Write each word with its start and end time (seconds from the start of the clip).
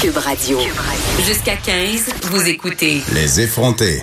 Cube 0.00 0.16
Radio. 0.16 0.60
Jusqu'à 1.26 1.56
15, 1.56 2.10
vous 2.30 2.46
écoutez. 2.46 3.02
Les 3.14 3.40
effrontés. 3.40 4.00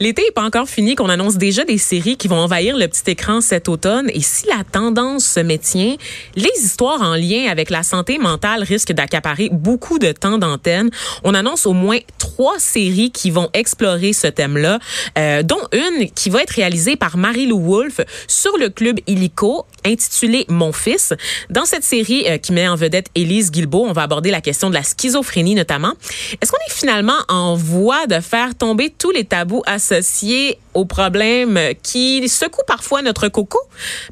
L'été 0.00 0.22
n'est 0.22 0.30
pas 0.30 0.44
encore 0.44 0.68
fini, 0.68 0.94
qu'on 0.94 1.08
annonce 1.08 1.38
déjà 1.38 1.64
des 1.64 1.76
séries 1.76 2.16
qui 2.16 2.28
vont 2.28 2.38
envahir 2.38 2.76
le 2.76 2.86
petit 2.86 3.10
écran 3.10 3.40
cet 3.40 3.68
automne. 3.68 4.08
Et 4.14 4.20
si 4.20 4.46
la 4.46 4.62
tendance 4.62 5.24
se 5.24 5.40
maintient, 5.40 5.96
les 6.36 6.52
histoires 6.62 7.02
en 7.02 7.16
lien 7.16 7.48
avec 7.50 7.68
la 7.68 7.82
santé 7.82 8.18
mentale 8.18 8.62
risquent 8.62 8.92
d'accaparer 8.92 9.48
beaucoup 9.50 9.98
de 9.98 10.12
temps 10.12 10.38
d'antenne. 10.38 10.90
On 11.24 11.34
annonce 11.34 11.66
au 11.66 11.72
moins 11.72 11.98
trois 12.18 12.60
séries 12.60 13.10
qui 13.10 13.32
vont 13.32 13.50
explorer 13.54 14.12
ce 14.12 14.28
thème-là, 14.28 14.78
euh, 15.18 15.42
dont 15.42 15.60
une 15.72 16.08
qui 16.12 16.30
va 16.30 16.42
être 16.42 16.50
réalisée 16.50 16.94
par 16.94 17.16
Marie-Lou 17.16 17.60
Wolfe 17.60 18.00
sur 18.28 18.56
le 18.56 18.68
club 18.68 19.00
Illico, 19.08 19.66
intitulée 19.84 20.44
Mon 20.48 20.72
fils. 20.72 21.12
Dans 21.50 21.64
cette 21.64 21.84
série 21.84 22.24
euh, 22.28 22.38
qui 22.38 22.52
met 22.52 22.68
en 22.68 22.76
vedette 22.76 23.08
Élise 23.16 23.50
Guilbeault, 23.50 23.86
on 23.88 23.92
va 23.92 24.02
aborder 24.02 24.30
la 24.30 24.40
question 24.40 24.68
de 24.68 24.74
la 24.74 24.84
schizophrénie 24.84 25.56
notamment. 25.56 25.94
Est-ce 26.40 26.52
qu'on 26.52 26.58
est 26.68 26.72
finalement 26.72 27.18
en 27.28 27.56
voie 27.56 28.06
de 28.06 28.20
faire 28.20 28.54
tomber 28.54 28.94
tous 28.96 29.10
les 29.10 29.24
tabous 29.24 29.62
associés 29.92 30.58
aux 30.78 30.84
problèmes 30.84 31.58
qui 31.82 32.28
secouent 32.28 32.66
parfois 32.66 33.02
notre 33.02 33.28
coco? 33.28 33.58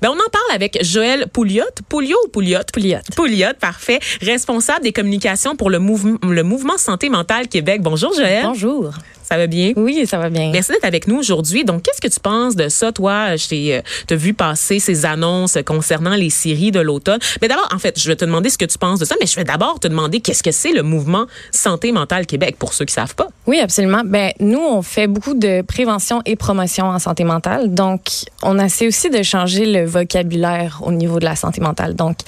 Ben, 0.03 0.11
on 0.11 0.15
en 0.15 0.31
parle 0.31 0.55
avec 0.55 0.79
Joël 0.83 1.27
Pouliot. 1.33 1.65
Pouliot 1.89 2.19
ou 2.25 2.29
Pouliot? 2.29 2.59
Pouliot. 2.73 2.99
Pouliot, 3.15 3.55
parfait. 3.61 4.01
Responsable 4.21 4.83
des 4.83 4.93
communications 4.93 5.57
pour 5.57 5.71
le, 5.71 5.79
mouvement 5.79 6.19
le 6.23 6.43
mouvement 6.43 6.77
Santé 6.77 7.09
mentale 7.09 7.49
Québec. 7.49 7.83
Bonjour 7.83 8.13
Joël. 8.13 8.45
Bonjour. 8.45 8.93
Ça 9.29 9.37
va 9.37 9.49
bien? 9.49 9.73
Oui, 9.75 10.07
ça 10.07 10.19
va 10.19 10.31
bien. 10.31 10.53
Merci 10.53 10.71
d'être 10.71 10.85
avec 10.85 11.09
nous 11.09 11.17
aujourd'hui. 11.19 11.65
Donc, 11.65 11.83
qu'est-ce 11.83 12.01
que 12.01 12.07
tu 12.07 12.21
penses 12.21 12.55
de 12.55 12.69
ça, 12.69 12.93
toi? 12.93 13.35
Je 13.35 13.73
euh, 13.73 13.81
t'ai 14.07 14.15
vu 14.15 14.35
passer 14.35 14.79
ces 14.79 15.05
annonces 15.05 15.59
concernant 15.67 16.15
les 16.15 16.31
séries 16.31 16.71
de 16.71 16.79
l'automne. 16.79 17.19
Mais 17.43 17.49
d'abord, 17.49 17.69
en 17.75 17.79
fait, 17.81 17.99
je 17.99 18.07
vais 18.07 18.15
te 18.15 18.25
demander 18.25 18.51
ce 18.51 18.59
que 18.59 18.65
tu 18.65 18.79
penses 18.79 19.01
de 19.01 19.05
ça, 19.05 19.17
mais 19.21 19.27
je 19.27 19.35
vais 19.35 19.43
d'abord 19.43 19.81
te 19.81 19.89
demander 19.89 20.21
qu'est-ce 20.21 20.45
que 20.45 20.53
c'est 20.53 20.71
le 20.71 20.85
mouvement 20.85 21.27
Santé 21.51 21.91
mentale 21.91 22.25
Québec, 22.27 22.55
pour 22.57 22.73
ceux 22.73 22.85
qui 22.85 22.95
savent 22.95 23.17
pas. 23.17 23.27
Oui, 23.49 23.59
absolument. 23.59 24.03
Ben, 24.05 24.31
nous, 24.39 24.61
on 24.61 24.83
fait 24.83 25.09
beaucoup 25.09 25.35
de 25.35 25.63
prévention 25.63 26.23
et 26.25 26.37
promotion 26.37 26.56
en 26.59 26.99
santé 26.99 27.25
mentale. 27.25 27.75
Donc, 27.75 28.11
on 28.43 28.59
essaie 28.59 28.87
aussi 28.87 29.11
de 29.11 29.23
changer 29.23 29.67
le 29.67 29.85
vocabulaire 29.87 30.81
au 30.85 30.93
niveau 30.93 31.19
de 31.19 31.25
la 31.25 31.37
santé 31.37 31.61
mentale. 31.61 31.95
Donc, 31.95 32.19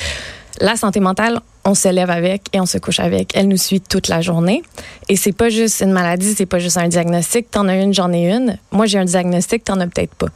la 0.60 0.76
santé 0.76 1.00
mentale, 1.00 1.40
on 1.64 1.74
se 1.74 1.88
lève 1.88 2.10
avec 2.10 2.42
et 2.52 2.60
on 2.60 2.66
se 2.66 2.78
couche 2.78 3.00
avec. 3.00 3.36
Elle 3.36 3.48
nous 3.48 3.56
suit 3.56 3.80
toute 3.80 4.08
la 4.08 4.20
journée. 4.20 4.62
Et 5.08 5.16
c'est 5.16 5.32
pas 5.32 5.50
juste 5.50 5.80
une 5.82 5.92
maladie, 5.92 6.34
c'est 6.36 6.46
pas 6.46 6.58
juste 6.58 6.78
un 6.78 6.88
diagnostic. 6.88 7.50
T'en 7.50 7.68
as 7.68 7.76
une, 7.76 7.92
j'en 7.94 8.12
ai 8.12 8.30
une. 8.30 8.58
Moi, 8.72 8.86
j'ai 8.86 8.98
un 8.98 9.04
diagnostic, 9.04 9.64
t'en 9.64 9.78
as 9.80 9.86
peut-être 9.86 10.14
pas. 10.14 10.28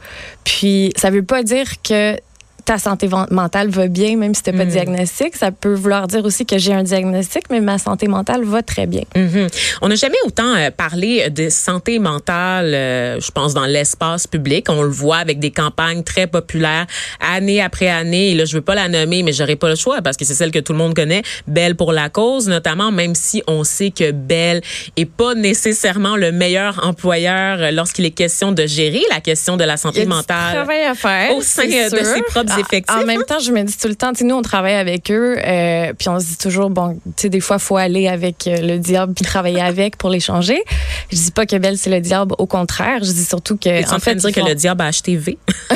Puis, 0.43 0.93
ça 0.95 1.09
veut 1.09 1.23
pas 1.23 1.43
dire 1.43 1.81
que 1.81 2.17
ta 2.65 2.77
santé 2.77 3.09
mentale 3.29 3.69
va 3.69 3.87
bien, 3.87 4.15
même 4.17 4.33
si 4.33 4.43
tu 4.43 4.51
n'as 4.51 4.57
pas 4.57 4.65
de 4.65 4.71
diagnostic. 4.71 5.35
Ça 5.35 5.51
peut 5.51 5.73
vouloir 5.73 6.07
dire 6.07 6.23
aussi 6.23 6.45
que 6.45 6.57
j'ai 6.57 6.73
un 6.73 6.83
diagnostic, 6.83 7.43
mais 7.49 7.59
ma 7.59 7.77
santé 7.77 8.07
mentale 8.07 8.43
va 8.43 8.61
très 8.61 8.85
bien. 8.85 9.03
Mhm. 9.15 9.47
On 9.81 9.89
n'a 9.89 9.95
jamais 9.95 10.17
autant 10.25 10.55
euh, 10.55 10.71
parlé 10.71 11.29
de 11.29 11.49
santé 11.49 11.99
mentale, 11.99 12.73
euh, 12.73 13.19
je 13.19 13.31
pense, 13.31 13.53
dans 13.53 13.65
l'espace 13.65 14.27
public. 14.27 14.67
On 14.69 14.81
le 14.81 14.89
voit 14.89 15.17
avec 15.17 15.39
des 15.39 15.51
campagnes 15.51 16.03
très 16.03 16.27
populaires, 16.27 16.85
année 17.19 17.61
après 17.61 17.89
année. 17.89 18.31
Et 18.31 18.35
là, 18.35 18.45
je 18.45 18.55
veux 18.55 18.61
pas 18.61 18.75
la 18.75 18.87
nommer, 18.87 19.23
mais 19.23 19.33
j'aurais 19.33 19.55
pas 19.55 19.69
le 19.69 19.75
choix 19.75 20.01
parce 20.01 20.17
que 20.17 20.25
c'est 20.25 20.33
celle 20.33 20.51
que 20.51 20.59
tout 20.59 20.73
le 20.73 20.79
monde 20.79 20.95
connaît. 20.95 21.23
Belle 21.47 21.75
pour 21.75 21.91
la 21.91 22.09
cause, 22.09 22.47
notamment, 22.47 22.91
même 22.91 23.15
si 23.15 23.43
on 23.47 23.63
sait 23.63 23.91
que 23.91 24.11
Belle 24.11 24.61
est 24.95 25.05
pas 25.05 25.35
nécessairement 25.35 26.15
le 26.15 26.31
meilleur 26.31 26.85
employeur 26.85 27.71
lorsqu'il 27.71 28.05
est 28.05 28.11
question 28.11 28.51
de 28.51 28.65
gérer 28.65 29.01
la 29.09 29.19
question 29.19 29.57
de 29.57 29.63
la 29.63 29.77
santé 29.77 30.05
mentale. 30.05 30.53
travail 30.53 30.83
à 30.83 30.95
faire. 30.95 31.35
Au 31.35 31.41
sein 31.41 31.65
de 31.65 32.03
ses 32.03 32.21
propres 32.23 32.52
ah, 32.87 33.01
en 33.01 33.05
même 33.05 33.23
temps, 33.23 33.39
je 33.39 33.51
me 33.51 33.61
dis 33.63 33.77
tout 33.77 33.87
le 33.87 33.95
temps, 33.95 34.11
nous, 34.21 34.35
on 34.35 34.41
travaille 34.41 34.75
avec 34.75 35.11
eux, 35.11 35.37
euh, 35.37 35.93
puis 35.97 36.09
on 36.09 36.19
se 36.19 36.25
dit 36.25 36.37
toujours, 36.37 36.69
bon, 36.69 36.93
tu 37.05 37.23
sais, 37.23 37.29
des 37.29 37.39
fois, 37.39 37.57
il 37.57 37.61
faut 37.61 37.77
aller 37.77 38.07
avec 38.07 38.47
euh, 38.47 38.57
le 38.57 38.77
diable 38.77 39.13
puis 39.13 39.25
travailler 39.25 39.61
avec 39.61 39.97
pour 39.97 40.09
les 40.09 40.19
changer. 40.19 40.63
Je 41.11 41.17
dis 41.17 41.31
pas 41.31 41.45
que 41.45 41.55
Belle, 41.57 41.77
c'est 41.77 41.89
le 41.89 41.99
diable, 41.99 42.35
au 42.37 42.45
contraire. 42.45 43.03
Je 43.03 43.11
dis 43.11 43.25
surtout 43.25 43.57
que. 43.57 43.89
en, 43.91 43.95
en 43.95 43.99
fait, 43.99 44.15
dire 44.15 44.31
que 44.31 44.41
le 44.41 44.55
diable 44.55 44.81
a 44.81 44.87
acheté 44.87 45.15
V? 45.15 45.37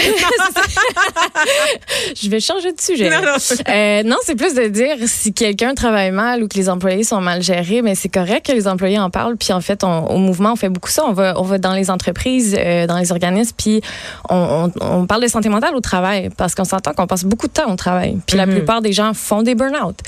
je 2.16 2.30
vais 2.30 2.40
changer 2.40 2.72
de 2.74 2.82
sujet. 2.82 3.10
Non, 3.10 3.22
non. 3.22 3.38
Euh, 3.70 4.04
non 4.04 4.18
c'est 4.24 4.36
plus 4.36 4.54
de 4.54 4.68
dire 4.68 4.96
si 5.06 5.34
quelqu'un 5.34 5.74
travaille 5.74 6.12
mal 6.12 6.44
ou 6.44 6.48
que 6.48 6.58
les 6.58 6.70
employés 6.70 7.04
sont 7.04 7.22
mal 7.22 7.42
gérés, 7.42 7.82
mais 7.82 7.96
c'est 7.96 8.10
correct 8.10 8.46
que 8.48 8.52
les 8.52 8.68
employés 8.68 9.00
en 9.00 9.10
parlent. 9.10 9.38
Puis 9.38 9.54
en 9.54 9.62
fait, 9.62 9.84
au 9.84 10.18
mouvement, 10.18 10.54
on 10.54 10.56
fait 10.56 10.70
beaucoup 10.70 10.90
ça. 10.90 11.04
On 11.06 11.14
va, 11.14 11.40
on 11.40 11.44
va 11.44 11.58
dans 11.58 11.74
les 11.74 11.90
entreprises, 11.90 12.56
euh, 12.58 12.88
dans 12.88 12.98
les 12.98 13.12
organismes, 13.12 13.56
puis 13.58 13.82
on, 14.30 14.72
on, 14.82 14.86
on, 14.86 15.08
parle 15.08 15.24
de 15.24 15.28
santé 15.28 15.50
mentale 15.50 15.76
au 15.76 15.82
travail 15.82 16.30
parce 16.36 16.56
qu'on 16.56 16.66
s'entend 16.68 16.94
qu'on 16.94 17.08
passe 17.08 17.24
beaucoup 17.24 17.48
de 17.48 17.54
temps 17.54 17.72
au 17.72 17.76
travail. 17.76 18.18
Puis 18.28 18.38
la 18.38 18.46
mhm. 18.46 18.56
plupart 18.56 18.82
des 18.82 18.94
gens 18.94 19.14
font 19.14 19.42
des 19.42 19.56
burn-out. 19.56 20.00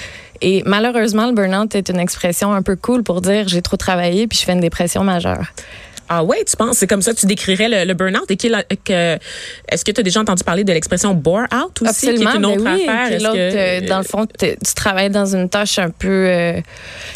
Et 0.41 0.63
malheureusement, 0.65 1.27
le 1.27 1.33
burn-out 1.33 1.75
est 1.75 1.89
une 1.89 1.99
expression 1.99 2.53
un 2.53 2.61
peu 2.61 2.75
cool 2.75 3.03
pour 3.03 3.21
dire 3.21 3.47
j'ai 3.47 3.61
trop 3.61 3.77
travaillé 3.77 4.27
puis 4.27 4.37
je 4.37 4.43
fais 4.43 4.53
une 4.53 4.61
dépression 4.61 5.03
majeure. 5.03 5.47
Ah 6.11 6.23
ouais, 6.23 6.43
tu 6.43 6.57
penses? 6.57 6.77
C'est 6.77 6.87
comme 6.87 7.03
ça 7.03 7.13
que 7.13 7.19
tu 7.19 7.27
décrirais 7.27 7.69
le, 7.69 7.85
le 7.85 7.93
burn-out? 7.93 8.29
Et 8.29 8.35
que, 8.35 9.17
est-ce 9.71 9.85
que 9.85 9.91
tu 9.91 9.99
as 9.99 10.03
déjà 10.03 10.19
entendu 10.19 10.43
parler 10.43 10.63
de 10.63 10.73
l'expression 10.73 11.13
bore 11.13 11.43
out 11.53 11.81
aussi? 11.81 12.09
Absolument, 12.09 12.31
qui 12.31 12.35
est 12.35 12.39
une 12.39 12.45
autre 12.45 12.63
ben 12.63 12.75
oui, 12.75 12.89
affaire? 12.89 13.19
L'autre, 13.19 13.35
euh, 13.37 13.81
dans 13.87 13.99
le 13.99 14.03
fond, 14.03 14.25
tu 14.39 14.73
travailles 14.75 15.11
dans 15.11 15.35
une 15.35 15.49
tâche 15.49 15.77
un 15.77 15.91
peu 15.91 16.07
euh, 16.27 16.59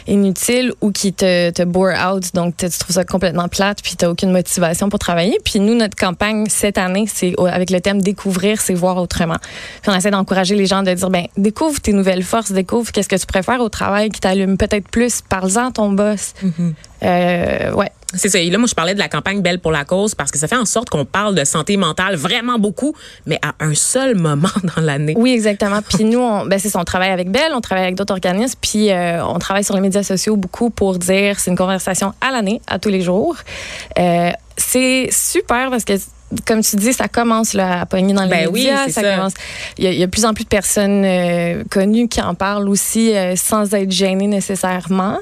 inutile 0.08 0.74
ou 0.82 0.92
qui 0.92 1.12
te, 1.12 1.50
te 1.50 1.64
bore 1.64 1.94
out. 2.08 2.24
Donc, 2.36 2.58
tu 2.58 2.70
trouves 2.70 2.96
ça 2.96 3.04
complètement 3.04 3.48
plate 3.48 3.80
puis 3.82 3.96
tu 3.98 4.06
aucune 4.06 4.32
motivation 4.32 4.90
pour 4.90 5.00
travailler. 5.00 5.40
Puis 5.44 5.60
nous, 5.60 5.74
notre 5.74 5.96
campagne 5.96 6.46
cette 6.48 6.78
année, 6.78 7.06
c'est 7.12 7.34
avec 7.40 7.72
le 7.72 7.82
thème 7.82 8.02
découvrir, 8.02 8.62
c'est 8.62 8.76
voir 8.76 8.98
autrement. 8.98 9.38
Puis 9.82 9.92
on 9.92 9.96
essaie 9.96 10.12
d'encourager 10.12 10.56
les 10.56 10.68
gens 10.68 10.84
de 10.84 10.94
dire, 10.94 11.10
ben 11.10 11.26
découvre 11.36 11.82
tes 11.82 11.94
nouvelles 11.94 12.24
forces, 12.24 12.52
découvre 12.52 12.92
qu'est-ce 12.92 13.10
que 13.10 13.16
tu 13.16 13.26
préfères 13.26 13.60
au 13.62 13.70
travail 13.70 14.10
qui 14.10 14.20
t'allume 14.20 14.58
peut-être 14.58 14.88
plus. 14.88 15.22
Parle-en 15.22 15.70
à 15.70 15.72
ton 15.72 15.92
boss. 15.92 16.34
Mm-hmm. 16.44 16.74
Euh, 17.04 17.74
ouais. 17.74 17.92
C'est 18.16 18.30
ça. 18.30 18.40
Et 18.40 18.50
là, 18.50 18.60
moi, 18.60 18.68
je 18.68 18.76
parlais 18.76 18.94
de 18.94 19.00
la 19.00 19.10
campagne 19.10 19.42
Belle 19.42 19.60
pour 19.60 19.72
la 19.72 19.86
cause 19.86 20.14
parce 20.14 20.32
que 20.32 20.38
ça 20.38 20.48
fait 20.48 20.56
en 20.56 20.66
sorte 20.66 20.90
qu'on 20.90 21.06
parle 21.06 21.34
de 21.34 21.44
santé 21.44 21.78
mentale 21.78 22.16
vraiment 22.16 22.60
beaucoup, 22.60 22.94
mais 23.26 23.40
à 23.42 23.54
un 23.60 23.74
seul 23.74 24.16
moment 24.16 24.50
dans 24.76 24.82
l'année. 24.82 25.16
Oui, 25.18 25.34
exactement. 25.34 25.82
Puis 25.82 26.04
nous, 26.04 26.20
on, 26.20 26.46
ben, 26.46 26.60
c'est 26.60 26.70
ça, 26.70 26.80
on 26.80 26.84
travaille 26.84 27.10
avec 27.10 27.32
Belle, 27.32 27.54
on 27.56 27.62
travaille 27.62 27.86
avec 27.86 27.96
d'autres 27.96 28.14
organismes, 28.14 28.60
puis 28.62 28.92
euh, 28.92 29.26
on 29.26 29.40
travaille 29.40 29.64
sur 29.64 29.76
les 29.76 29.82
médias 29.82 30.04
sociaux 30.04 30.36
beaucoup 30.36 30.70
pour 30.70 30.98
dire 31.00 31.40
c'est 31.40 31.50
une 31.50 31.58
conversation 31.58 32.14
à 32.22 32.32
l'année, 32.32 32.62
à 32.68 32.78
tous 32.78 32.90
les 32.90 33.02
jours. 33.02 33.36
Euh, 33.98 34.32
c'est 34.58 35.10
super 35.12 35.72
parce 35.72 35.84
que 35.84 35.94
comme 36.46 36.62
tu 36.62 36.76
dis, 36.76 36.94
ça 36.94 37.08
commence 37.08 37.54
là, 37.54 37.82
à 37.82 37.86
pogner 37.86 38.14
dans 38.14 38.24
les 38.24 38.30
ben 38.30 38.52
médias. 38.52 38.90
ça, 38.90 39.02
Commence, 39.02 39.34
il, 39.78 39.84
y 39.84 39.88
a, 39.88 39.92
il 39.92 40.00
y, 40.00 40.04
a, 40.04 40.08
plus 40.08 40.26
en 40.26 40.34
plus 40.34 40.44
de 40.44 40.50
personnes 40.50 41.04
euh, 41.06 41.64
connues 41.70 42.08
qui 42.08 42.22
en 42.22 42.36
parlent 42.36 42.70
aussi 42.70 43.14
euh, 43.16 43.36
sans 43.36 43.74
être 43.74 43.92
gênées 43.92 44.28
nécessairement. 44.28 45.18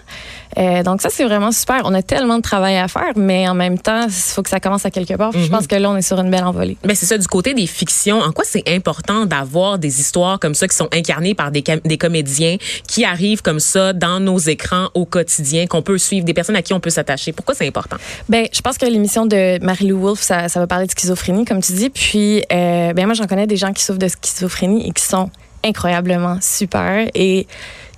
Euh, 0.58 0.84
donc 0.84 1.02
ça, 1.02 1.10
c'est 1.10 1.24
vraiment 1.24 1.52
super. 1.52 1.82
On 1.86 1.94
a 1.94 2.02
tellement 2.02 2.38
de 2.38 2.42
travail 2.42 2.78
à 2.78 2.88
faire, 2.88 3.14
mais 3.16 3.48
en 3.48 3.54
même 3.54 3.78
temps, 3.80 4.06
il 4.08 4.12
faut 4.12 4.44
que 4.44 4.50
ça 4.50 4.60
commence 4.60 4.86
à 4.86 4.92
quelque 4.92 5.14
part. 5.14 5.32
Je 5.32 5.40
mhm. 5.40 5.50
pense 5.50 5.68
que 5.68 5.76
là, 5.76 5.90
on 5.90 5.98
est 5.98 6.02
sur 6.02 6.20
une 6.20 6.30
belle 6.30 6.44
envolée. 6.44 6.78
Ben 6.84 6.96
c'est 6.96 7.06
ça, 7.06 7.18
du 7.18 7.28
côté 7.28 7.54
des 7.54 7.68
fictions, 7.68 8.20
en 8.20 8.32
quoi 8.32 8.44
c'est 8.46 8.68
important 8.68 9.26
d'avoir 9.26 9.80
des 9.80 10.00
histoires 10.00 10.40
comme 10.40 10.54
ça 10.54 10.68
qui 10.68 10.76
sont 10.76 10.90
incarnées 10.94 11.36
par 11.36 11.52
des, 11.52 11.64
des 11.86 11.98
comédiens 11.98 12.58
qui 12.88 13.06
arrivent 13.06 13.42
comme 13.42 13.60
ça 13.60 13.94
dans 13.94 14.20
nos 14.20 14.40
écrans 14.40 14.90
au 14.94 15.06
quotidien, 15.06 15.68
qu'on 15.68 15.82
peut 15.82 15.98
suivre, 15.98 16.26
des 16.26 16.34
personnes 16.34 16.56
à 16.56 16.62
qui 16.62 16.74
on 16.74 16.80
peut 16.80 16.90
s'attacher? 16.90 17.32
Pourquoi 17.32 17.56
c'est 17.56 17.68
important? 17.68 17.98
Ben, 18.28 18.48
je 18.52 18.62
pense 18.62 18.78
que 18.78 18.86
l'émission 18.86 19.26
de 19.26 19.64
Marie-Lou 19.64 20.00
Wolfe, 20.00 20.22
ça, 20.22 20.50
ça 20.50 20.60
va 20.60 20.68
parler 20.68 20.88
de 20.88 20.94
schizophrénie, 21.02 21.46
comme 21.46 21.62
tu 21.62 21.74
dis. 21.74 21.90
Puis, 21.90 22.44
euh, 22.52 22.94
ben 22.94 23.06
moi, 23.06 23.14
j'en 23.14 23.26
connais 23.26 23.48
des 23.48 23.58
gens 23.58 23.74
qui 23.74 23.84
souffrent 23.84 24.00
de 24.00 24.08
schizophrénie 24.08 24.88
et 24.88 24.92
qui 24.92 25.04
sont 25.04 25.30
incroyablement 25.64 26.38
super. 26.42 27.10
Et 27.16 27.48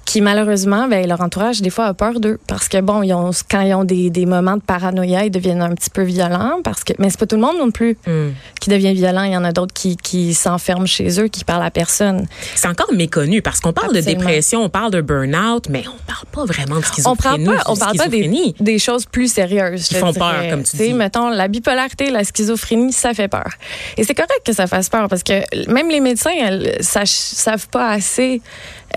qui 0.06 0.22
malheureusement, 0.22 0.88
ben, 0.88 1.08
leur 1.08 1.22
entourage, 1.22 1.62
des 1.62 1.69
fois, 1.69 1.86
a 1.86 1.94
peur 1.94 2.19
d'eux. 2.19 2.40
Parce 2.47 2.68
que, 2.68 2.80
bon, 2.81 3.03
ils 3.03 3.14
ont, 3.14 3.31
quand 3.50 3.62
ils 3.62 3.74
ont 3.74 3.84
des, 3.84 4.09
des, 4.09 4.25
moments 4.25 4.58
de 4.58 4.62
paranoïa, 4.62 5.25
ils 5.25 5.31
deviennent 5.31 5.62
un 5.62 5.74
petit 5.74 5.90
peu 5.90 6.03
violents. 6.03 6.59
Parce 6.64 6.84
que, 6.84 6.94
mais 7.00 7.09
c'est 7.09 7.19
pas 7.19 7.25
tout 7.25 7.36
le 7.36 7.41
monde 7.41 7.58
non 7.58 7.72
plus 7.72 7.97
hmm. 8.06 8.31
qui 8.59 8.69
devient 8.69 8.94
violent. 8.94 9.24
Il 9.24 9.31
y 9.31 9.38
en 9.38 9.44
a 9.44 9.52
d'autres 9.52 9.74
qui, 9.74 9.96
qui 9.96 10.34
s'enferment 10.34 10.86
chez 10.86 11.19
eux, 11.22 11.28
qui 11.28 11.46
parlent 11.46 11.64
à 11.64 11.72
personne. 11.72 12.28
C'est 12.56 12.68
encore 12.68 12.91
méconnu 12.94 13.41
parce 13.41 13.59
qu'on 13.59 13.74
parle 13.74 13.94
de 13.94 14.02
dépression, 14.02 14.64
on 14.64 14.69
parle 14.69 14.91
de 14.91 15.02
burn-out, 15.02 15.69
mais 15.69 15.84
on 15.88 15.97
parle 16.06 16.25
pas 16.31 16.46
vraiment 16.46 16.80
de 16.80 16.85
schizophrénie. 16.85 17.47
On 17.47 17.52
parle 17.52 17.58
pas, 17.58 17.72
on 17.72 17.76
parle 17.76 17.97
pas 17.97 18.08
des, 18.08 18.53
des, 18.59 18.79
choses 18.79 19.05
plus 19.05 19.32
sérieuses. 19.32 19.88
Qui 19.88 19.96
font 19.96 20.14
peur, 20.14 20.35
comme 20.50 20.64
tu 20.64 20.78
dis. 20.78 20.94
Mettons, 20.94 21.29
la 21.29 21.47
bipolarité, 21.47 22.09
la 22.09 22.23
schizophrénie, 22.23 22.91
ça 22.91 23.14
fait 23.14 23.28
peur. 23.28 23.50
Et 23.97 24.03
c'est 24.03 24.16
correct 24.16 24.41
que 24.46 24.53
ça 24.53 24.67
fasse 24.67 24.90
peur 24.90 25.08
parce 25.08 25.23
que 25.23 25.41
même 25.72 25.90
les 25.90 26.00
médecins, 26.00 26.32
elles, 26.38 26.78
savent 26.82 27.67
pas 27.70 27.90
assez 27.90 28.41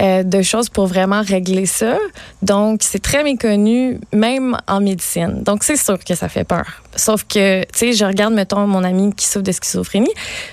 euh, 0.00 0.22
de 0.22 0.42
choses 0.42 0.68
pour 0.68 0.86
vraiment 0.86 0.95
régler 1.04 1.66
ça. 1.66 1.98
Donc, 2.42 2.80
c'est 2.82 2.98
très 2.98 3.22
méconnu, 3.22 4.00
même 4.12 4.56
en 4.66 4.80
médecine. 4.80 5.42
Donc, 5.42 5.64
c'est 5.64 5.76
sûr 5.76 5.98
que 6.02 6.14
ça 6.14 6.28
fait 6.28 6.44
peur. 6.44 6.66
Sauf 6.94 7.24
que, 7.24 7.62
tu 7.62 7.68
sais, 7.74 7.92
je 7.92 8.04
regarde, 8.04 8.32
mettons, 8.34 8.66
mon 8.66 8.82
ami 8.82 9.14
qui 9.14 9.26
souffre 9.26 9.44
de 9.44 9.52
schizophrénie, 9.52 10.12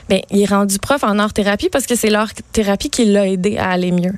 bien, 0.09 0.19
il 0.29 0.41
est 0.41 0.45
rendu 0.45 0.77
prof 0.79 1.03
en 1.03 1.19
art-thérapie 1.19 1.69
parce 1.69 1.85
que 1.85 1.95
c'est 1.95 2.09
l'art-thérapie 2.09 2.89
qui 2.89 3.05
l'a 3.05 3.27
aidé 3.27 3.57
à 3.57 3.69
aller 3.71 3.91
mieux. 3.91 4.13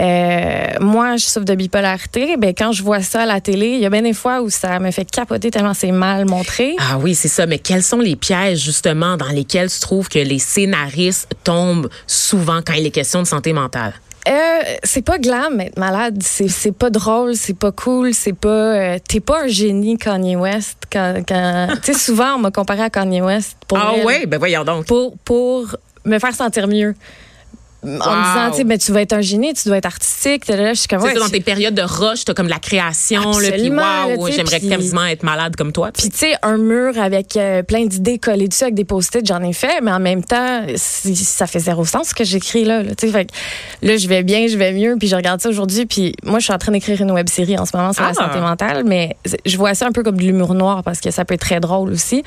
Euh, 0.00 0.66
moi, 0.80 1.16
je 1.16 1.24
souffre 1.24 1.44
de 1.44 1.54
bipolarité. 1.54 2.36
Ben, 2.36 2.54
quand 2.56 2.72
je 2.72 2.82
vois 2.82 3.02
ça 3.02 3.22
à 3.22 3.26
la 3.26 3.40
télé, 3.40 3.66
il 3.70 3.80
y 3.80 3.86
a 3.86 3.90
bien 3.90 4.02
des 4.02 4.12
fois 4.12 4.42
où 4.42 4.48
ça 4.48 4.78
me 4.78 4.90
fait 4.90 5.10
capoter 5.10 5.50
tellement 5.50 5.74
c'est 5.74 5.90
mal 5.90 6.24
montré. 6.24 6.76
Ah 6.78 6.98
oui, 6.98 7.14
c'est 7.14 7.28
ça. 7.28 7.46
Mais 7.46 7.58
quels 7.58 7.82
sont 7.82 7.98
les 7.98 8.16
pièges, 8.16 8.60
justement, 8.60 9.16
dans 9.16 9.28
lesquels 9.28 9.70
tu 9.70 9.80
trouves 9.80 10.08
que 10.08 10.20
les 10.20 10.38
scénaristes 10.38 11.28
tombent 11.42 11.88
souvent 12.06 12.60
quand 12.64 12.74
il 12.74 12.86
est 12.86 12.90
question 12.90 13.22
de 13.22 13.26
santé 13.26 13.52
mentale? 13.52 13.94
Euh, 14.28 14.60
c'est 14.82 15.02
pas 15.02 15.18
glam 15.18 15.60
être 15.60 15.78
malade, 15.78 16.22
c'est 16.22 16.72
pas 16.72 16.90
drôle, 16.90 17.34
c'est 17.34 17.58
pas 17.58 17.72
cool, 17.72 18.12
c'est 18.12 18.34
pas 18.34 18.48
euh, 18.48 18.98
t'es 19.06 19.20
pas 19.20 19.44
un 19.44 19.46
génie 19.46 19.96
Kanye 19.96 20.36
West 20.36 20.82
quand, 20.92 21.22
quand 21.26 21.68
tu 21.82 21.92
sais 21.92 21.98
souvent 21.98 22.34
on 22.34 22.38
m'a 22.38 22.50
comparé 22.50 22.82
à 22.82 22.90
Kanye 22.90 23.22
West 23.22 23.56
pour 23.66 23.78
Ah 23.78 23.94
ouais, 24.04 24.26
ben 24.26 24.38
voyons 24.38 24.64
donc. 24.64 24.86
pour 24.86 25.16
pour 25.18 25.66
me 26.04 26.18
faire 26.18 26.34
sentir 26.34 26.68
mieux. 26.68 26.94
En 27.84 27.86
me 27.88 27.96
disant, 27.96 28.50
tu 28.50 28.56
sais, 28.56 28.64
mais 28.64 28.78
tu 28.78 28.90
vas 28.90 29.02
être 29.02 29.12
un 29.12 29.20
génie, 29.20 29.54
tu 29.54 29.68
dois 29.68 29.76
être 29.76 29.86
artistique. 29.86 30.48
Là, 30.48 30.74
je 30.74 30.80
suis 30.80 30.88
comme, 30.88 31.00
ouais, 31.02 31.14
dans 31.14 31.28
tes 31.28 31.40
périodes 31.40 31.74
de 31.74 31.82
rush, 31.82 32.24
t'as 32.24 32.34
comme 32.34 32.48
la 32.48 32.58
création, 32.58 33.22
puis 33.32 33.70
sais, 34.26 34.32
j'aimerais 34.32 34.60
quasiment 34.60 35.04
être 35.04 35.22
malade 35.22 35.54
comme 35.54 35.72
toi. 35.72 35.90
Puis 35.92 36.10
tu 36.10 36.18
sais, 36.18 36.34
un 36.42 36.56
mur 36.56 36.98
avec 36.98 37.36
euh, 37.36 37.62
plein 37.62 37.86
d'idées 37.86 38.18
collées 38.18 38.48
dessus 38.48 38.64
avec 38.64 38.74
des 38.74 38.84
post-it, 38.84 39.24
j'en 39.24 39.42
ai 39.42 39.52
fait, 39.52 39.80
mais 39.80 39.92
en 39.92 40.00
même 40.00 40.24
temps, 40.24 40.62
ça 40.76 41.46
fait 41.46 41.60
zéro 41.60 41.84
sens 41.84 42.08
ce 42.08 42.14
que 42.14 42.24
j'écris 42.24 42.64
là. 42.64 42.82
là 42.82 42.90
fait 42.98 43.30
je 43.82 44.08
vais 44.08 44.22
bien, 44.24 44.48
je 44.48 44.56
vais 44.56 44.72
mieux, 44.72 44.96
puis 44.98 45.06
je 45.08 45.14
regarde 45.16 45.40
ça 45.40 45.48
aujourd'hui, 45.48 45.86
puis 45.86 46.14
moi, 46.24 46.40
je 46.40 46.44
suis 46.44 46.52
en 46.52 46.58
train 46.58 46.72
d'écrire 46.72 47.00
une 47.00 47.12
web 47.12 47.28
série 47.28 47.58
en 47.58 47.64
ce 47.66 47.76
moment 47.76 47.92
sur 47.92 48.02
Ah. 48.02 48.08
la 48.08 48.14
santé 48.14 48.40
mentale, 48.40 48.82
mais 48.86 49.16
je 49.46 49.56
vois 49.56 49.74
ça 49.74 49.86
un 49.86 49.92
peu 49.92 50.02
comme 50.02 50.16
de 50.16 50.22
l'humour 50.22 50.54
noir 50.54 50.82
parce 50.82 51.00
que 51.00 51.10
ça 51.10 51.24
peut 51.24 51.34
être 51.34 51.40
très 51.40 51.60
drôle 51.60 51.90
aussi. 51.90 52.24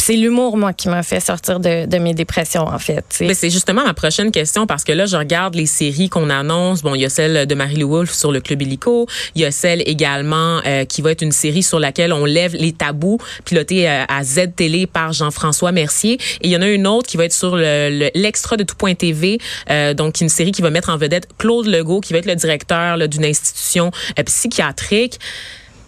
C'est 0.00 0.16
l'humour 0.16 0.56
moi 0.56 0.72
qui 0.72 0.88
m'a 0.88 1.02
fait 1.02 1.20
sortir 1.20 1.60
de, 1.60 1.86
de 1.86 1.98
mes 1.98 2.14
dépressions 2.14 2.62
en 2.66 2.78
fait. 2.78 3.04
Mais 3.20 3.34
c'est 3.34 3.50
justement 3.50 3.84
ma 3.84 3.92
prochaine 3.94 4.30
question 4.30 4.66
parce 4.66 4.82
que 4.82 4.92
là, 4.92 5.04
je 5.06 5.16
regarde 5.16 5.54
les 5.54 5.66
séries 5.66 6.08
qu'on 6.08 6.30
annonce. 6.30 6.82
Bon, 6.82 6.94
il 6.94 7.02
y 7.02 7.04
a 7.04 7.10
celle 7.10 7.46
de 7.46 7.54
Marie-Lou 7.54 7.88
Wolfe 7.88 8.12
sur 8.12 8.32
le 8.32 8.40
Club 8.40 8.62
Illico. 8.62 9.06
Il 9.34 9.42
y 9.42 9.44
a 9.44 9.50
celle 9.50 9.82
également 9.86 10.60
euh, 10.66 10.84
qui 10.86 11.02
va 11.02 11.10
être 11.12 11.22
une 11.22 11.32
série 11.32 11.62
sur 11.62 11.78
laquelle 11.78 12.12
on 12.12 12.24
lève 12.24 12.54
les 12.54 12.72
tabous, 12.72 13.18
pilotée 13.44 13.88
euh, 13.88 14.04
à 14.08 14.24
Z 14.24 14.54
Télé 14.56 14.86
par 14.86 15.12
Jean-François 15.12 15.70
Mercier. 15.72 16.14
Et 16.40 16.48
il 16.48 16.50
y 16.50 16.56
en 16.56 16.62
a 16.62 16.68
une 16.68 16.86
autre 16.86 17.06
qui 17.08 17.16
va 17.18 17.24
être 17.26 17.32
sur 17.34 17.56
le- 17.56 17.90
le- 17.90 18.10
l'extra 18.14 18.56
de 18.56 18.64
tout.tv, 18.64 19.38
euh, 19.70 19.92
donc 19.94 20.20
une 20.22 20.28
série 20.30 20.52
qui 20.52 20.62
va 20.62 20.70
mettre 20.70 20.88
en 20.88 20.96
vedette 20.96 21.28
Claude 21.38 21.66
Legault, 21.66 22.00
qui 22.00 22.14
va 22.14 22.20
être 22.20 22.26
le 22.26 22.36
directeur 22.36 22.96
d'une 23.06 23.24
institution 23.26 23.90
euh, 24.18 24.22
psychiatrique. 24.22 25.18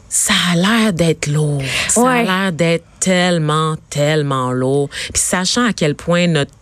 Ça 0.09 0.35
a 0.53 0.57
l'air 0.57 0.93
d'être 0.93 1.27
lourd. 1.29 1.63
Ça 1.89 2.07
a 2.11 2.23
l'air 2.23 2.53
d'être 2.53 2.85
tellement, 3.03 3.75
tellement 3.91 4.53
lourd. 4.53 4.89
Puis 5.13 5.21
sachant 5.21 5.67
à 5.67 5.73
quel 5.73 5.97
point 5.97 6.29
notre 6.29 6.53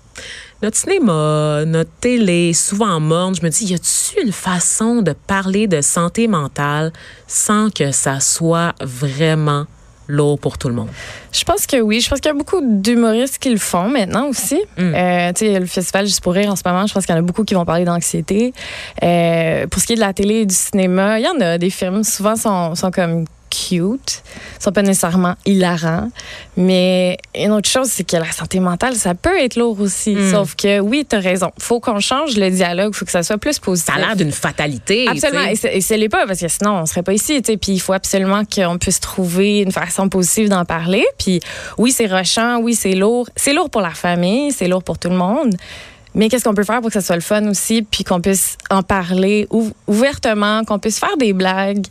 notre 0.63 0.77
cinéma, 0.77 1.65
notre 1.65 1.91
télé, 2.01 2.51
est 2.51 2.53
souvent 2.53 3.01
morne, 3.01 3.35
je 3.35 3.43
me 3.43 3.49
dis, 3.49 3.65
y 3.65 3.75
a-t-il 3.75 4.27
une 4.27 4.33
façon 4.33 5.01
de 5.01 5.13
parler 5.13 5.67
de 5.67 5.81
santé 5.81 6.29
mentale 6.29 6.93
sans 7.27 7.71
que 7.71 7.93
ça 7.93 8.21
soit 8.21 8.75
vraiment 8.83 9.65
lourd 10.07 10.39
pour 10.39 10.59
tout 10.59 10.69
le 10.69 10.75
monde? 10.75 10.91
Je 11.33 11.45
pense 11.45 11.67
que 11.67 11.81
oui. 11.81 12.03
Je 12.03 12.11
pense 12.11 12.21
qu'il 12.21 12.31
y 12.31 12.35
a 12.35 12.37
beaucoup 12.37 12.61
d'humoristes 12.63 13.39
qui 13.39 13.49
le 13.49 13.57
font 13.57 13.89
maintenant 13.89 14.29
aussi. 14.29 14.61
Mm. 14.77 14.95
Euh, 14.95 15.33
tu 15.33 15.47
sais, 15.47 15.61
le 15.61 15.65
festival 15.65 16.05
Juste 16.05 16.23
pour 16.23 16.35
rire 16.35 16.51
en 16.51 16.57
ce 16.57 16.63
moment. 16.67 16.87
Je 16.87 16.93
pense 16.93 17.07
qu'il 17.07 17.15
y 17.15 17.19
en 17.19 17.23
a 17.23 17.25
beaucoup 17.25 17.45
qui 17.45 17.55
vont 17.55 17.65
parler 17.65 17.87
d'anxiété. 17.87 18.53
Euh, 19.03 19.67
pour 19.67 19.81
ce 19.81 19.87
qui 19.87 19.95
est 19.95 19.97
de 19.97 20.01
la 20.01 20.13
télé 20.13 20.41
et 20.41 20.47
du 20.47 20.55
cinéma, 20.55 21.19
il 21.19 21.25
y 21.25 21.29
en 21.29 21.41
a 21.41 21.57
des 21.57 21.71
films. 21.71 22.05
Souvent, 22.05 22.37
sont, 22.37 22.75
sont 22.75 22.91
comme 22.91 23.25
cute, 23.51 24.23
sont 24.59 24.73
pas 24.73 24.83
nécessairement 24.83 25.35
hilarants. 25.45 26.11
Mais 26.57 27.19
une 27.35 27.53
autre 27.53 27.69
chose, 27.69 27.89
c'est 27.91 28.05
que 28.05 28.17
la 28.17 28.31
santé 28.31 28.61
mentale, 28.61 28.95
ça 28.95 29.15
peut 29.15 29.39
être 29.39 29.57
lourd 29.57 29.81
aussi. 29.81 30.15
Mm. 30.15 30.31
Sauf 30.31 30.55
que 30.55 30.81
oui, 30.81 31.07
tu 31.09 31.17
as 31.17 31.21
raison. 31.21 31.51
Faut 31.59 31.81
qu'on 31.81 32.01
change 32.01 32.37
le 32.37 32.51
dialogue. 32.51 32.95
Faut 32.95 33.05
que 33.05 33.11
ça 33.11 33.23
soit 33.23 33.39
plus 33.39 33.59
positif. 33.59 33.93
Ça 33.93 34.01
a 34.01 34.07
l'air 34.07 34.17
d'une 34.17 34.33
fatalité. 34.33 35.09
Absolument. 35.09 35.47
Et 35.47 35.81
ce 35.81 35.95
n'est 35.95 36.09
pas, 36.09 36.27
parce 36.27 36.41
que 36.41 36.49
sinon, 36.49 36.79
on 36.79 36.87
serait 36.87 37.03
pas 37.03 37.13
ici. 37.13 37.41
Puis 37.43 37.73
il 37.73 37.81
faut 37.81 37.93
absolument 37.93 38.45
qu'on 38.45 38.79
puisse 38.79 39.01
trouver 39.01 39.61
une 39.61 39.73
façon 39.73 40.09
positive 40.09 40.49
d'en 40.49 40.65
parler. 40.65 41.05
Puis 41.19 41.41
oui, 41.79 41.93
c'est 41.93 42.07
rushant, 42.07 42.59
oui, 42.61 42.75
c'est 42.75 42.95
lourd. 42.95 43.29
C'est 43.37 43.53
lourd 43.53 43.71
pour 43.71 43.81
la 43.83 43.91
famille, 43.91 44.53
c'est 44.53 44.69
lourd 44.69 44.83
pour 44.83 44.99
tout 44.99 45.09
le 45.09 45.17
monde. 45.17 45.55
Mais 46.15 46.29
qu'est-ce 46.29 46.43
qu'on 46.45 46.55
peut 46.55 46.65
faire 46.65 46.81
pour 46.81 46.89
que 46.89 46.95
ça 46.95 47.01
soit 47.01 47.15
le 47.17 47.23
fun 47.23 47.47
aussi, 47.49 47.83
puis 47.83 48.03
qu'on 48.05 48.21
puisse 48.21 48.57
en 48.69 48.83
parler 48.83 49.47
ou- 49.51 49.71
ouvertement, 49.87 50.65
qu'on 50.65 50.79
puisse 50.79 50.99
faire 50.99 51.17
des 51.17 51.33
blagues? 51.33 51.87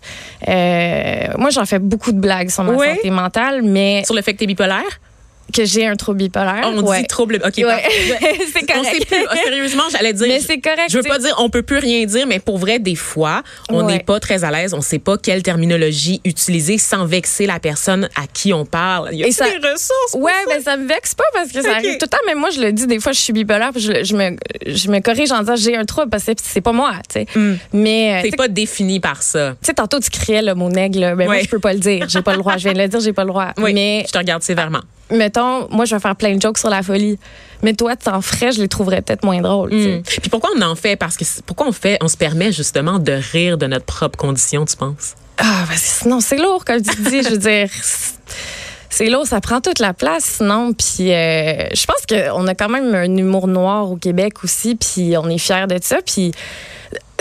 Euh, 0.48 1.28
moi, 1.38 1.50
j'en 1.52 1.66
fais 1.66 1.80
beaucoup 1.80 2.12
de 2.12 2.20
blagues 2.20 2.50
sur 2.50 2.64
ma 2.64 2.74
Oui. 2.74 2.88
santé 2.96 3.10
mentale, 3.12 3.62
mais 3.64 4.04
Sur 4.06 4.16
le 4.16 4.22
fait 4.22 4.34
que 4.34 4.40
t'es 4.40 4.46
bipolaire? 4.48 5.00
Que 5.54 5.66
j'ai 5.66 5.86
un 5.88 5.96
trouble 5.96 6.20
bipolaire. 6.20 6.62
on 6.66 6.82
ouais. 6.84 7.02
dit 7.02 7.08
trouble. 7.08 7.42
OK, 7.46 7.54
Ouais. 7.58 7.84
c'est 8.54 8.76
On 8.76 8.84
sait 8.84 8.90
correct. 8.92 9.08
plus. 9.08 9.26
Ah, 9.30 9.36
Sérieusement, 9.44 9.84
j'allais 9.92 10.14
dire. 10.14 10.28
Mais 10.28 10.40
c'est 10.40 10.60
correct. 10.60 10.88
Je 10.90 10.98
veux 10.98 11.04
tu 11.04 11.10
pas 11.10 11.20
dire 11.20 11.36
on 11.40 11.50
peut 11.50 11.64
plus 11.64 11.78
rien 11.78 12.06
dire, 12.06 12.26
mais 12.28 12.40
pour 12.40 12.58
vrai, 12.58 12.80
des 12.80 12.96
fois, 12.96 13.44
on 13.70 13.84
Ouais. 13.84 13.94
n'est 13.94 14.04
pas 14.04 14.20
très 14.20 14.44
à 14.44 14.52
l'aise. 14.52 14.74
On 14.74 14.82
sait 14.82 15.00
pas 15.00 15.18
quelle 15.18 15.44
terminologie 15.44 16.22
utiliser 16.26 16.78
sans 16.78 17.06
vexer 17.06 17.46
la 17.46 17.60
personne 17.60 18.10
à 18.16 18.28
qui 18.32 18.54
on 18.54 18.66
parle. 18.66 19.14
Y 19.14 19.24
a 19.24 19.28
Et 19.28 19.32
ça- 19.32 19.46
des 19.50 19.56
ressources? 19.58 20.14
Ouais, 20.16 20.32
ça? 20.48 20.54
mais 20.56 20.62
ça 20.62 20.78
me 20.78 20.88
vexe 20.88 21.14
pas 21.16 21.24
parce 21.34 21.52
que 21.52 21.62
ça 21.62 21.72
arrive 21.76 21.94
tout 21.98 22.06
le 22.06 22.08
temps. 22.08 22.18
Mais 22.28 22.36
moi, 22.36 22.50
je 22.50 22.62
le 22.62 22.72
dis, 22.72 22.88
des 22.88 23.00
fois, 23.00 23.12
je 23.12 23.20
suis 23.20 23.34
bipolaire, 23.34 23.72
puis 23.72 23.82
je, 23.82 24.04
je 24.04 24.16
me, 24.16 24.36
je 24.68 24.90
me 24.90 25.00
corrige 25.00 25.32
en 25.32 25.40
disant 25.40 25.56
j'ai 25.56 25.76
un 25.76 25.86
trouble 25.86 26.10
parce 26.10 26.26
que 26.26 26.32
c'est 26.44 26.62
pas 26.62 26.72
moi, 26.74 26.94
tu 27.12 27.20
sais. 27.22 27.28
Mm. 27.40 27.56
Mais, 27.74 28.18
euh, 28.18 28.22
T'es 28.24 28.30
tu 28.32 28.38
pas 28.38 28.48
défini 28.48 29.00
par 29.00 29.22
ça. 29.24 29.56
sais, 29.62 29.74
tantôt, 29.74 30.00
tu 30.00 30.10
criais 30.10 30.42
le 30.42 30.54
mot 30.56 30.70
nègre. 30.70 31.16
Ben, 31.16 31.26
moi, 31.26 31.40
je 31.42 31.48
peux 31.48 31.60
pas 31.60 31.74
le 31.74 31.80
dire. 31.80 32.06
J'ai 32.10 32.22
pas 32.22 32.32
le 32.34 32.40
droit. 32.40 32.58
Je 32.58 32.64
viens 32.64 32.74
de 32.74 32.80
le 32.80 32.88
dire, 32.88 33.00
j'ai 33.00 33.14
pas 33.14 33.24
le 33.24 33.30
droit. 33.30 33.54
Oui, 33.58 33.74
Mais, 33.74 34.04
je 34.08 34.12
te 34.12 34.18
regarde 34.18 34.44
sévèrement. 34.44 34.82
Mettons, 35.12 35.68
moi, 35.70 35.86
je 35.86 35.96
vais 35.96 36.00
faire 36.00 36.16
plein 36.16 36.36
de 36.36 36.42
jokes 36.42 36.58
sur 36.58 36.70
la 36.70 36.84
folie. 36.84 37.18
Mais 37.62 37.74
toi, 37.74 37.96
tu 37.96 38.06
t'en 38.06 38.22
ferais, 38.22 38.52
je 38.52 38.62
les 38.62 38.68
trouverais 38.68 39.02
peut-être 39.02 39.24
moins 39.24 39.42
drôles, 39.42 39.72
tu 39.72 39.84
sais. 39.84 39.98
Mm. 39.98 40.04
Puis 40.04 40.30
pourquoi 40.30 40.52
on 40.58 40.62
en 40.62 40.76
fait? 40.76 40.96
Parce 40.96 41.18
que 41.18 41.26
pourquoi 41.46 41.68
on 41.68 41.72
fait, 41.72 41.98
on 42.02 42.08
se 42.08 42.18
permet 42.18 42.52
justement 42.52 43.00
de 43.00 43.12
rire 43.12 43.58
de 43.58 43.68
notre 43.68 43.86
propre 43.86 44.18
condition, 44.18 44.66
tu 44.66 44.78
penses? 44.78 45.16
Ah, 45.38 45.64
parce 45.68 45.82
que 45.82 45.88
sinon, 46.04 46.20
c'est 46.20 46.38
lourd, 46.38 46.64
comme 46.66 46.82
tu 46.82 46.96
dis. 47.02 47.24
je 47.24 47.30
veux 47.30 47.38
dire, 47.38 47.70
c'est 48.90 49.10
lourd, 49.10 49.26
ça 49.28 49.40
prend 49.42 49.62
toute 49.62 49.80
la 49.80 49.94
place, 49.94 50.24
sinon. 50.38 50.74
Puis 50.74 51.14
euh, 51.14 51.68
je 51.74 51.86
pense 51.86 52.06
qu'on 52.08 52.48
a 52.48 52.56
quand 52.56 52.70
même 52.70 52.94
un 52.96 53.16
humour 53.18 53.48
noir 53.48 53.92
au 53.92 53.96
Québec 53.96 54.44
aussi, 54.44 54.76
puis 54.76 55.16
on 55.18 55.30
est 55.30 55.38
fiers 55.38 55.68
de 55.68 55.78
ça. 55.82 55.98
Puis 56.06 56.32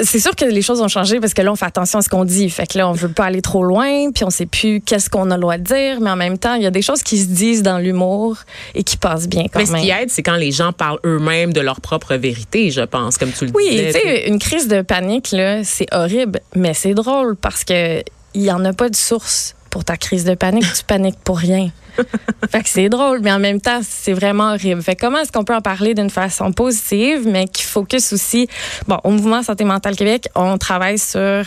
c'est 0.00 0.20
sûr 0.20 0.34
que 0.36 0.44
les 0.44 0.62
choses 0.62 0.80
ont 0.80 0.88
changé 0.88 1.18
parce 1.20 1.34
que 1.34 1.42
là, 1.42 1.50
on 1.52 1.56
fait 1.56 1.66
attention 1.66 1.98
à 1.98 2.02
ce 2.02 2.08
qu'on 2.08 2.24
dit. 2.24 2.48
Fait 2.48 2.66
que 2.66 2.78
là, 2.78 2.88
on 2.88 2.92
veut 2.92 3.08
pas 3.10 3.24
aller 3.24 3.42
trop 3.42 3.64
loin, 3.64 4.10
puis 4.12 4.24
on 4.24 4.30
sait 4.30 4.46
plus 4.46 4.80
qu'est-ce 4.80 5.10
qu'on 5.10 5.30
a 5.30 5.34
le 5.34 5.40
droit 5.40 5.58
de 5.58 5.64
dire, 5.64 6.00
mais 6.00 6.08
en 6.10 6.16
même 6.16 6.38
temps, 6.38 6.54
il 6.54 6.62
y 6.62 6.66
a 6.66 6.70
des 6.70 6.82
choses 6.82 7.02
qui 7.02 7.18
se 7.18 7.26
disent 7.26 7.62
dans 7.62 7.78
l'humour 7.78 8.36
et 8.74 8.82
qui 8.84 8.96
passent 8.96 9.28
bien 9.28 9.44
quand 9.52 9.58
Mais 9.58 9.66
ce 9.66 9.72
même. 9.72 9.82
qui 9.82 9.90
aide, 9.90 10.08
c'est 10.10 10.22
quand 10.22 10.36
les 10.36 10.52
gens 10.52 10.72
parlent 10.72 11.00
eux-mêmes 11.04 11.52
de 11.52 11.60
leur 11.60 11.80
propre 11.80 12.14
vérité, 12.14 12.70
je 12.70 12.82
pense, 12.82 13.18
comme 13.18 13.32
tu 13.32 13.46
le 13.46 13.52
Oui, 13.54 13.68
disais. 13.70 13.92
tu 13.92 13.98
sais, 14.00 14.28
une 14.28 14.38
crise 14.38 14.68
de 14.68 14.82
panique, 14.82 15.32
là, 15.32 15.64
c'est 15.64 15.92
horrible, 15.92 16.40
mais 16.54 16.74
c'est 16.74 16.94
drôle 16.94 17.34
parce 17.36 17.64
que 17.64 18.02
il 18.34 18.42
y 18.42 18.52
en 18.52 18.64
a 18.64 18.72
pas 18.72 18.88
de 18.90 18.94
source 18.96 19.56
pour 19.70 19.84
ta 19.84 19.96
crise 19.96 20.24
de 20.24 20.34
panique. 20.34 20.64
tu 20.74 20.84
paniques 20.84 21.18
pour 21.24 21.38
rien. 21.38 21.70
fait 22.50 22.62
que 22.62 22.68
c'est 22.68 22.88
drôle, 22.88 23.20
mais 23.22 23.32
en 23.32 23.38
même 23.38 23.60
temps, 23.60 23.80
c'est 23.82 24.12
vraiment 24.12 24.52
horrible. 24.52 24.82
Fait 24.82 24.94
que 24.94 25.00
comment 25.00 25.18
est-ce 25.18 25.32
qu'on 25.32 25.44
peut 25.44 25.54
en 25.54 25.60
parler 25.60 25.94
d'une 25.94 26.10
façon 26.10 26.52
positive, 26.52 27.26
mais 27.26 27.46
qui 27.46 27.64
focus 27.64 28.12
aussi, 28.12 28.48
bon, 28.86 28.98
au 29.04 29.10
mouvement 29.10 29.42
Santé 29.42 29.64
mentale 29.64 29.96
Québec, 29.96 30.28
on 30.34 30.58
travaille 30.58 30.98
sur, 30.98 31.18
euh, 31.18 31.44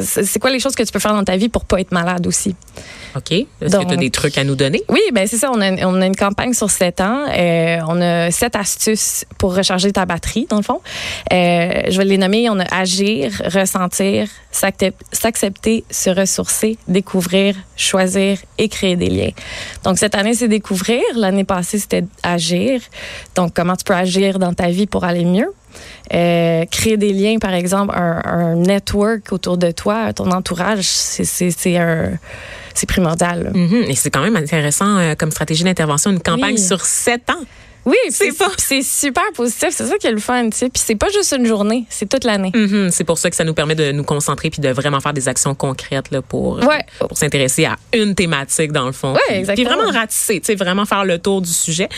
c'est 0.00 0.24
c'est 0.24 0.38
quoi 0.38 0.50
les 0.50 0.60
choses 0.60 0.74
que 0.74 0.82
tu 0.82 0.92
peux 0.92 0.98
faire 0.98 1.14
dans 1.14 1.24
ta 1.24 1.38
vie 1.38 1.48
pour 1.48 1.64
pas 1.64 1.80
être 1.80 1.92
malade 1.92 2.26
aussi? 2.26 2.54
OK? 3.16 3.32
Est-ce 3.32 3.76
que 3.76 3.84
tu 3.84 3.92
as 3.92 3.96
des 3.96 4.10
trucs 4.10 4.36
à 4.38 4.44
nous 4.44 4.54
donner? 4.54 4.82
Oui, 4.88 5.00
ben 5.12 5.26
c'est 5.26 5.36
ça. 5.36 5.50
On 5.52 5.60
a, 5.60 5.86
on 5.86 6.00
a 6.00 6.06
une 6.06 6.16
campagne 6.16 6.52
sur 6.52 6.70
sept 6.70 7.00
ans. 7.00 7.24
Euh, 7.28 7.78
on 7.88 8.00
a 8.00 8.30
sept 8.30 8.56
astuces 8.56 9.24
pour 9.38 9.54
recharger 9.54 9.92
ta 9.92 10.04
batterie, 10.06 10.46
dans 10.48 10.56
le 10.56 10.62
fond. 10.62 10.80
Euh, 11.32 11.82
je 11.88 11.98
vais 11.98 12.04
les 12.04 12.18
nommer. 12.18 12.48
On 12.50 12.58
a 12.58 12.74
agir, 12.74 13.32
ressentir, 13.46 14.28
s'accepter, 14.50 15.84
se 15.90 16.10
ressourcer, 16.10 16.78
découvrir, 16.88 17.54
choisir 17.76 18.38
et 18.58 18.68
créer 18.68 18.96
des 18.96 19.08
liens. 19.08 19.32
Donc 19.84 19.98
cette 19.98 20.14
année, 20.14 20.34
c'est 20.34 20.48
découvrir. 20.48 21.02
L'année 21.14 21.44
passée, 21.44 21.78
c'était 21.78 22.04
agir. 22.22 22.80
Donc 23.34 23.52
comment 23.54 23.76
tu 23.76 23.84
peux 23.84 23.94
agir 23.94 24.38
dans 24.38 24.52
ta 24.52 24.68
vie 24.68 24.86
pour 24.86 25.04
aller 25.04 25.24
mieux? 25.24 25.52
Euh, 26.14 26.64
créer 26.66 26.96
des 26.96 27.12
liens, 27.12 27.38
par 27.38 27.52
exemple, 27.52 27.94
un, 27.96 28.22
un 28.24 28.54
network 28.56 29.30
autour 29.32 29.58
de 29.58 29.70
toi, 29.70 30.12
ton 30.14 30.30
entourage, 30.30 30.84
c'est 30.86 31.76
un 31.76 32.18
c'est 32.78 32.86
primordial. 32.88 33.50
Mhm. 33.54 33.84
Et 33.88 33.94
c'est 33.94 34.10
quand 34.10 34.22
même 34.22 34.36
intéressant 34.36 34.98
euh, 34.98 35.14
comme 35.14 35.30
stratégie 35.30 35.64
d'intervention, 35.64 36.10
une 36.10 36.20
campagne 36.20 36.54
Oui. 36.54 36.60
sur 36.60 36.84
sept 36.84 37.28
ans. 37.30 37.44
Oui, 37.86 37.96
C'est 38.10 38.30
c'est 38.30 38.36
ça. 38.36 38.48
C'est 38.58 38.82
super 38.82 39.22
positif. 39.34 39.68
C'est 39.70 39.86
ça 39.86 39.96
qui 39.96 40.06
est 40.08 40.12
le 40.12 40.18
fun, 40.18 40.50
tu 40.50 40.56
sais. 40.58 40.68
Puis 40.68 40.82
c'est 40.84 40.96
pas 40.96 41.08
juste 41.08 41.32
une 41.38 41.46
journée, 41.46 41.84
c'est 41.88 42.08
toute 42.08 42.24
l'année. 42.24 42.50
Mhm. 42.54 42.90
C'est 42.90 43.04
pour 43.04 43.16
ça 43.16 43.30
que 43.30 43.36
ça 43.36 43.44
nous 43.44 43.54
permet 43.54 43.74
de 43.76 43.92
nous 43.92 44.02
concentrer 44.04 44.50
puis 44.50 44.60
de 44.60 44.68
vraiment 44.70 45.00
faire 45.00 45.12
des 45.14 45.28
actions 45.28 45.54
concrètes 45.54 46.10
là, 46.10 46.20
pour, 46.20 46.56
Ouais. 46.66 46.84
pour 46.98 47.16
s'intéresser 47.16 47.64
à 47.64 47.76
une 47.94 48.14
thématique 48.14 48.72
dans 48.72 48.86
le 48.86 48.92
fond. 48.92 49.14
Ouais, 49.14 49.38
exactement. 49.38 49.54
Puis 49.68 49.76
vraiment 49.76 49.98
ratisser, 49.98 50.40
tu 50.40 50.46
sais, 50.46 50.54
vraiment 50.56 50.84
faire 50.84 51.04
le 51.04 51.18
tour 51.18 51.40
du 51.40 51.50
sujet. 51.50 51.88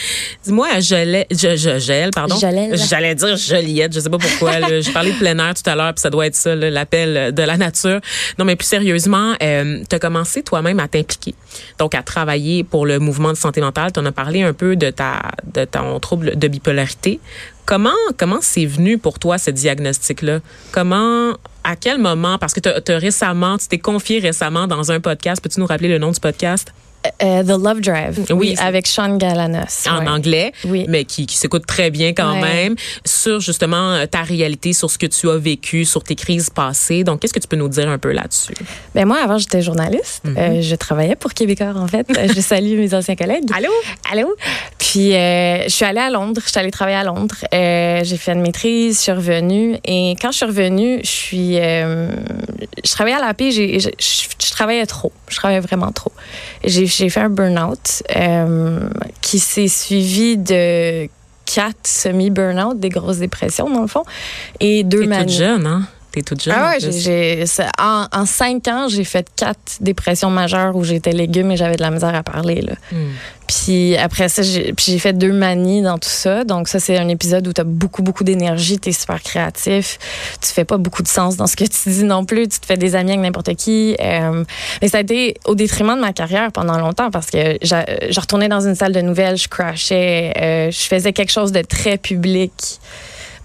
Dis-moi, 0.44 0.68
je, 0.80 0.94
l'ai- 0.94 1.26
je, 1.30 1.56
je 1.56 1.78
gèle, 1.78 2.10
pardon? 2.14 2.36
J'allais 2.38 3.14
dire 3.14 3.36
Joliette, 3.36 3.92
je 3.94 4.00
sais 4.00 4.10
pas 4.10 4.18
pourquoi. 4.18 4.58
là. 4.58 4.80
J'ai 4.80 4.92
parlé 4.92 5.12
de 5.12 5.16
plein 5.18 5.38
air 5.38 5.54
tout 5.54 5.68
à 5.68 5.74
l'heure 5.74 5.94
puis 5.94 6.02
ça 6.02 6.10
doit 6.10 6.26
être 6.26 6.36
ça, 6.36 6.54
l'appel 6.54 7.32
de 7.34 7.42
la 7.42 7.56
nature. 7.56 8.00
Non, 8.38 8.44
mais 8.44 8.56
plus 8.56 8.66
sérieusement, 8.68 9.34
euh, 9.42 9.82
tu 9.88 9.96
as 9.96 9.98
commencé 9.98 10.42
toi-même 10.42 10.80
à 10.80 10.88
t'impliquer, 10.88 11.34
donc 11.78 11.94
à 11.94 12.02
travailler 12.02 12.64
pour 12.64 12.86
le 12.86 12.98
mouvement 12.98 13.32
de 13.32 13.36
santé 13.36 13.60
mentale. 13.60 13.92
Tu 13.92 14.00
en 14.00 14.06
as 14.06 14.12
parlé 14.12 14.42
un 14.42 14.52
peu 14.52 14.76
de 14.76 14.90
ta 14.90 15.22
de 15.52 15.64
ton 15.64 15.98
trouble 16.00 16.38
de 16.38 16.48
bipolarité. 16.48 17.20
Comment 17.66 17.90
comment 18.16 18.38
c'est 18.40 18.66
venu 18.66 18.98
pour 18.98 19.18
toi 19.18 19.38
ce 19.38 19.50
diagnostic-là? 19.50 20.40
Comment 20.72 21.34
à 21.64 21.76
quel 21.76 21.98
moment? 21.98 22.38
Parce 22.38 22.54
que 22.54 22.60
tu 22.60 22.92
récemment, 22.92 23.58
tu 23.58 23.68
t'es 23.68 23.78
confié 23.78 24.20
récemment 24.20 24.66
dans 24.66 24.90
un 24.90 25.00
podcast. 25.00 25.42
Peux-tu 25.42 25.60
nous 25.60 25.66
rappeler 25.66 25.88
le 25.88 25.98
nom 25.98 26.10
du 26.10 26.20
podcast? 26.20 26.72
Euh, 27.22 27.42
The 27.44 27.48
Love 27.62 27.80
Drive. 27.80 28.18
Oui, 28.30 28.36
Oui, 28.36 28.54
c'est- 28.56 28.62
avec 28.62 28.86
Sean 28.86 29.16
Galanos. 29.16 29.86
en 29.88 30.00
ouais. 30.00 30.08
anglais, 30.08 30.52
Oui. 30.64 30.84
mais 30.88 31.04
qui, 31.04 31.26
qui 31.26 31.36
s'écoute 31.36 31.64
très 31.66 31.90
bien 31.90 32.12
quand 32.12 32.32
Ouais. 32.34 32.40
même, 32.40 32.74
sur 33.06 33.40
justement 33.40 33.92
euh, 33.92 34.06
ta 34.06 34.22
réalité, 34.22 34.72
sur 34.72 34.90
ce 34.90 34.98
que 34.98 35.06
tu 35.06 35.30
as 35.30 35.36
vécu, 35.38 35.84
sur 35.84 36.02
tes 36.02 36.16
crises 36.16 36.50
passées. 36.50 37.04
Donc, 37.04 37.20
qu'est-ce 37.20 37.32
que 37.32 37.38
tu 37.38 37.46
peux 37.48 37.56
nous 37.56 37.68
dire 37.68 37.88
un 37.88 37.98
peu 37.98 38.10
là-dessus? 38.12 38.52
Ben 38.94 39.06
moi, 39.06 39.18
avant, 39.22 39.38
j'étais 39.38 39.62
journaliste. 39.62 40.22
Mhm. 40.24 40.36
Euh, 40.38 40.60
je 40.62 40.74
travaillais 40.74 41.14
pour 41.16 41.32
Québécois, 41.34 41.72
en 41.76 41.86
fait. 41.86 42.06
Je 42.34 42.40
salue 42.40 42.76
mes 42.78 42.92
anciens 42.94 43.16
collègues. 43.16 43.48
Allô? 43.56 43.70
Allô? 44.12 44.34
Puis, 44.78 45.14
euh, 45.14 45.64
je 45.64 45.68
suis 45.70 45.84
allée 45.84 46.00
à 46.00 46.10
Londres. 46.10 46.40
Je 46.44 46.50
suis 46.50 46.58
allée 46.58 46.70
travailler 46.70 46.96
à 46.98 47.04
Londres. 47.04 47.36
Euh, 47.54 48.00
j'ai 48.02 48.16
fait 48.16 48.32
une 48.32 48.42
maîtrise, 48.42 48.96
je 48.96 49.02
suis 49.02 49.12
revenue. 49.12 49.76
Et 49.84 50.16
quand 50.20 50.32
je 50.32 50.38
suis 50.38 50.46
revenue, 50.46 51.00
je 51.04 51.08
suis... 51.08 51.54
je 51.54 52.90
travaillais 52.92 53.16
à 53.16 53.20
la 53.24 53.34
paix, 53.34 53.50
je 53.52 54.50
travaillais 54.50 54.86
trop. 54.86 55.12
Je 55.28 55.36
travaillais 55.36 55.60
vraiment 55.60 55.92
trop. 55.92 56.12
J'ai, 56.64 56.86
j'ai 56.88 57.08
fait 57.08 57.20
un 57.20 57.30
burn-out 57.30 58.02
euh, 58.16 58.88
qui 59.20 59.38
s'est 59.38 59.68
suivi 59.68 60.36
de 60.36 61.08
quatre 61.44 61.86
semi-burn-out, 61.86 62.78
des 62.78 62.88
grosses 62.88 63.18
dépressions, 63.18 63.70
dans 63.70 63.82
le 63.82 63.86
fond, 63.86 64.04
et 64.60 64.84
deux 64.84 65.06
manies. 65.06 65.32
jeune, 65.32 65.66
hein? 65.66 65.88
T'es 66.10 66.22
toute 66.22 66.42
jeune. 66.42 66.54
Ah 66.56 66.72
en 66.80 66.86
ouais, 66.86 67.44
en, 67.78 68.06
en 68.12 68.26
cinq 68.26 68.66
ans, 68.66 68.88
j'ai 68.88 69.04
fait 69.04 69.26
quatre 69.36 69.78
dépressions 69.80 70.30
majeures 70.30 70.74
où 70.74 70.82
j'étais 70.82 71.12
légume 71.12 71.50
et 71.50 71.56
j'avais 71.56 71.76
de 71.76 71.82
la 71.82 71.90
misère 71.90 72.14
à 72.14 72.22
parler. 72.22 72.62
Là. 72.62 72.74
Hmm. 72.90 73.10
Puis 73.46 73.96
après 73.96 74.28
ça, 74.28 74.42
j'ai, 74.42 74.74
fait 74.98 75.12
deux 75.12 75.32
manies 75.32 75.82
dans 75.82 75.98
tout 75.98 76.08
ça. 76.08 76.44
Donc 76.44 76.68
ça, 76.68 76.80
c'est 76.80 76.98
un 76.98 77.08
épisode 77.08 77.46
où 77.46 77.52
tu 77.52 77.60
as 77.60 77.64
beaucoup, 77.64 78.02
beaucoup 78.02 78.24
d'énergie, 78.24 78.78
tu 78.78 78.90
es 78.90 78.92
super 78.92 79.22
créatif. 79.22 79.98
Tu 80.40 80.48
fais 80.52 80.64
pas 80.64 80.76
beaucoup 80.76 81.02
de 81.02 81.08
sens 81.08 81.36
dans 81.36 81.46
ce 81.46 81.56
que 81.56 81.64
tu 81.64 81.90
dis 81.90 82.04
non 82.04 82.24
plus. 82.24 82.48
Tu 82.48 82.60
te 82.60 82.66
fais 82.66 82.76
des 82.76 82.94
amis 82.94 83.10
avec 83.10 83.22
n'importe 83.22 83.54
qui. 83.54 83.96
Euh, 84.00 84.44
mais 84.80 84.88
ça 84.88 84.98
a 84.98 85.00
été 85.00 85.34
au 85.46 85.54
détriment 85.54 85.96
de 85.96 86.00
ma 86.00 86.12
carrière 86.12 86.52
pendant 86.52 86.78
longtemps 86.78 87.10
parce 87.10 87.30
que 87.30 87.58
je 87.62 88.20
retournais 88.20 88.48
dans 88.48 88.66
une 88.66 88.74
salle 88.74 88.92
de 88.92 89.00
nouvelles, 89.00 89.36
je 89.36 89.48
crashais, 89.48 90.32
euh, 90.36 90.70
je 90.70 90.86
faisais 90.86 91.12
quelque 91.12 91.32
chose 91.32 91.52
de 91.52 91.62
très 91.62 91.96
public. 91.96 92.52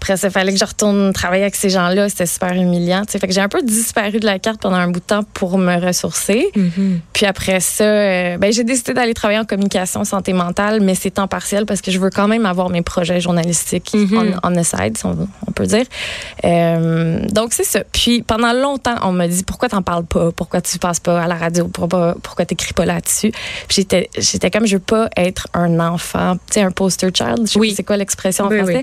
Après 0.04 0.18
ça, 0.18 0.28
il 0.28 0.32
fallait 0.32 0.52
que 0.52 0.58
je 0.58 0.64
retourne 0.66 1.14
travailler 1.14 1.44
avec 1.44 1.54
ces 1.56 1.70
gens-là. 1.70 2.10
C'était 2.10 2.26
super 2.26 2.52
humiliant. 2.52 3.06
tu 3.06 3.12
sais. 3.12 3.18
Fait 3.18 3.26
que 3.26 3.32
j'ai 3.32 3.40
un 3.40 3.48
peu 3.48 3.62
disparu 3.62 4.20
de 4.20 4.26
la 4.26 4.38
carte 4.38 4.60
pendant 4.60 4.76
un 4.76 4.88
bout 4.88 5.00
de 5.00 5.04
temps 5.06 5.22
pour 5.32 5.56
me 5.56 5.80
ressourcer. 5.80 6.50
Mhm. 6.54 7.00
Puis 7.14 7.24
après 7.24 7.58
ça, 7.60 7.84
euh, 7.84 8.36
ben, 8.36 8.52
j'ai 8.52 8.64
décidé 8.64 8.92
d'aller 8.92 9.14
travailler 9.14 9.40
en 9.40 9.46
communication 9.46 10.04
santé 10.04 10.34
mentale, 10.34 10.82
mais 10.82 10.94
c'est 10.94 11.12
temps 11.12 11.26
partiel 11.26 11.64
parce 11.64 11.80
que 11.80 11.90
je 11.90 11.98
veux 11.98 12.10
quand 12.10 12.28
même 12.28 12.44
avoir 12.44 12.68
mes 12.68 12.82
projets 12.82 13.18
journalistiques 13.18 13.92
Mhm. 13.94 14.38
on, 14.42 14.50
on 14.50 14.52
the 14.60 14.62
side, 14.62 14.98
si 14.98 15.06
on, 15.06 15.26
on 15.48 15.52
peut 15.52 15.64
dire. 15.66 15.86
Euh, 16.44 17.20
donc 17.32 17.54
c'est 17.54 17.64
ça. 17.64 17.80
Puis 17.90 18.20
pendant 18.22 18.52
longtemps, 18.52 18.96
on 19.04 19.12
m'a 19.12 19.26
dit 19.26 19.42
pourquoi 19.42 19.70
t'en 19.70 19.80
parles 19.80 20.04
pas, 20.04 20.32
pourquoi 20.32 20.60
tu 20.60 20.78
passes 20.78 21.00
pas 21.00 21.22
à 21.22 21.26
la 21.28 21.34
radio, 21.36 21.66
pourquoi, 21.68 22.14
pourquoi 22.22 22.44
t'écris 22.44 22.74
pas 22.74 22.84
là-dessus? 22.84 23.32
J'étais, 23.70 24.10
j'étais 24.18 24.50
comme 24.50 24.66
je 24.66 24.76
veux 24.76 24.80
pas 24.82 25.08
être 25.16 25.48
un 25.54 25.80
enfant, 25.80 26.34
tu 26.48 26.54
sais 26.54 26.60
un 26.60 26.70
poster 26.72 27.08
child. 27.14 27.46
Je 27.46 27.52
sais 27.52 27.58
Oui. 27.58 27.72
c'est 27.74 27.84
quoi 27.84 27.96
l'expression 27.96 28.44
en 28.44 28.48
Oui, 28.48 28.58
français. 28.58 28.82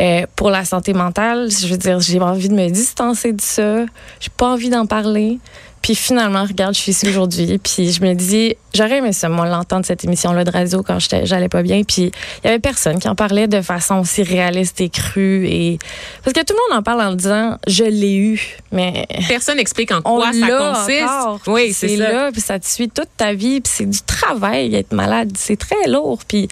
Euh, 0.00 0.26
pour 0.34 0.50
la 0.58 0.64
santé 0.64 0.92
mentale, 0.92 1.48
je 1.50 1.66
veux 1.66 1.76
dire, 1.76 2.00
j'ai 2.00 2.20
envie 2.20 2.48
de 2.48 2.54
me 2.54 2.68
distancer 2.68 3.32
de 3.32 3.40
ça. 3.40 3.84
J'ai 4.20 4.30
pas 4.36 4.46
envie 4.46 4.70
d'en 4.70 4.86
parler. 4.86 5.38
Puis 5.86 5.94
finalement, 5.94 6.44
regarde, 6.44 6.74
je 6.74 6.80
suis 6.80 6.90
ici 6.90 7.08
aujourd'hui. 7.08 7.58
Puis 7.58 7.92
je 7.92 8.02
me 8.02 8.12
dis, 8.14 8.56
j'aurais 8.74 8.96
aimé 8.96 9.12
ça, 9.12 9.28
moi, 9.28 9.46
l'entendre 9.46 9.86
cette 9.86 10.02
émission-là 10.02 10.42
de 10.42 10.50
radio 10.50 10.82
quand 10.82 10.98
j'allais 10.98 11.48
pas 11.48 11.62
bien. 11.62 11.84
Puis 11.84 12.10
il 12.42 12.46
y 12.46 12.48
avait 12.48 12.58
personne 12.58 12.98
qui 12.98 13.08
en 13.08 13.14
parlait 13.14 13.46
de 13.46 13.60
façon 13.60 14.00
aussi 14.00 14.24
réaliste 14.24 14.80
et 14.80 14.88
crue. 14.88 15.46
Et... 15.46 15.78
Parce 16.24 16.32
que 16.32 16.40
tout 16.40 16.54
le 16.54 16.74
monde 16.74 16.80
en 16.80 16.82
parle 16.82 17.02
en 17.02 17.14
disant, 17.14 17.56
je 17.68 17.84
l'ai 17.84 18.16
eu. 18.16 18.56
Mais 18.72 19.06
Personne 19.28 19.58
n'explique 19.58 19.92
en 19.92 20.02
quoi 20.02 20.32
ça 20.32 20.48
consiste. 20.48 21.02
encore. 21.04 21.40
Oui, 21.46 21.72
c'est 21.72 21.96
ça. 21.96 22.12
là, 22.12 22.32
puis 22.32 22.40
ça 22.40 22.58
te 22.58 22.66
suit 22.66 22.88
toute 22.88 23.10
ta 23.16 23.32
vie, 23.32 23.60
puis 23.60 23.72
c'est 23.72 23.88
du 23.88 24.00
travail 24.02 24.74
être 24.74 24.92
malade, 24.92 25.34
c'est 25.36 25.56
très 25.56 25.86
lourd. 25.86 26.18
Puis 26.26 26.48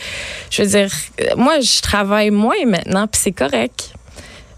je 0.49 0.63
veux 0.63 0.69
dire, 0.69 0.91
moi 1.37 1.59
je 1.59 1.81
travaille 1.81 2.31
moins 2.31 2.65
maintenant, 2.67 3.09
puis 3.09 3.21
c'est 3.21 3.33
correct. 3.33 3.94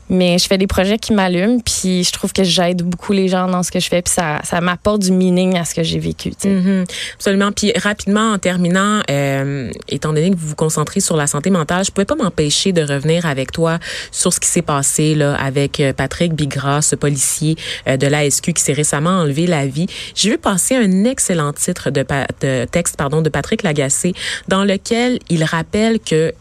Mais 0.09 0.39
je 0.39 0.47
fais 0.47 0.59
des 0.59 0.67
projets 0.67 0.99
qui 0.99 1.13
m'allument, 1.13 1.59
puis 1.61 2.05
je 2.05 2.13
trouve 2.13 2.33
que 2.33 2.45
j'aide 2.45 2.83
beaucoup 2.83 3.13
les 3.13 3.29
gens 3.29 3.49
dans 3.49 3.63
ce 3.63 3.71
que 3.71 3.81
je 3.81 3.89
fais, 3.89 4.03
puis 4.03 4.13
ça, 4.13 4.41
ça 4.45 4.61
m'apporte 4.61 5.03
du 5.03 5.13
meaning 5.13 5.57
à 5.57 5.65
ce 5.65 5.75
que 5.75 5.83
j'ai 5.83 5.99
vécu. 5.99 6.33
sais. 6.39 6.49
Mhm. 6.49 6.85
Absolument. 7.15 7.53
Puis 7.53 7.73
rapidement, 7.77 8.33
en 8.33 8.39
terminant, 8.39 9.01
euh, 9.11 9.71
étant 9.89 10.13
donné 10.13 10.31
que 10.31 10.37
vous 10.37 10.49
vous 10.49 10.55
concentrez 10.55 11.01
sur 11.01 11.17
la 11.17 11.27
santé 11.27 11.51
mentale, 11.51 11.85
je 11.85 11.91
pouvais 11.91 12.05
pas 12.05 12.15
m'empêcher 12.15 12.73
de 12.73 12.83
revenir 12.83 13.27
avec 13.27 13.53
toi 13.53 13.79
sur 14.13 14.33
ce 14.33 14.41
qui 14.41 14.49
s'est 14.49 14.63
passé 14.63 15.15
là 15.15 15.35
avec 15.35 15.81
euh, 15.81 15.93
Patrick 15.93 16.35
Bigra, 16.35 16.83
ce 16.83 16.95
policier 16.95 17.57
euh, 17.89 17.97
de 17.97 18.07
l'ASQ 18.07 18.53
qui 18.53 18.63
s'est 18.63 18.73
récemment 18.73 19.11
enlevé 19.11 19.47
la 19.47 19.67
vie. 19.67 19.87
J'ai 20.15 20.31
vu 20.31 20.39
passer 20.39 20.77
un 20.77 21.05
excellent 21.05 21.53
titre 21.53 21.91
de 21.91 22.05
texte 22.67 22.97
pardon 22.97 23.23
de 23.23 23.29
Patrick 23.29 23.63
Lagacé 23.63 24.15
dans 24.49 24.65
lequel 24.65 25.19
il 25.29 25.45
rappelle 25.45 25.99
que 26.01 26.33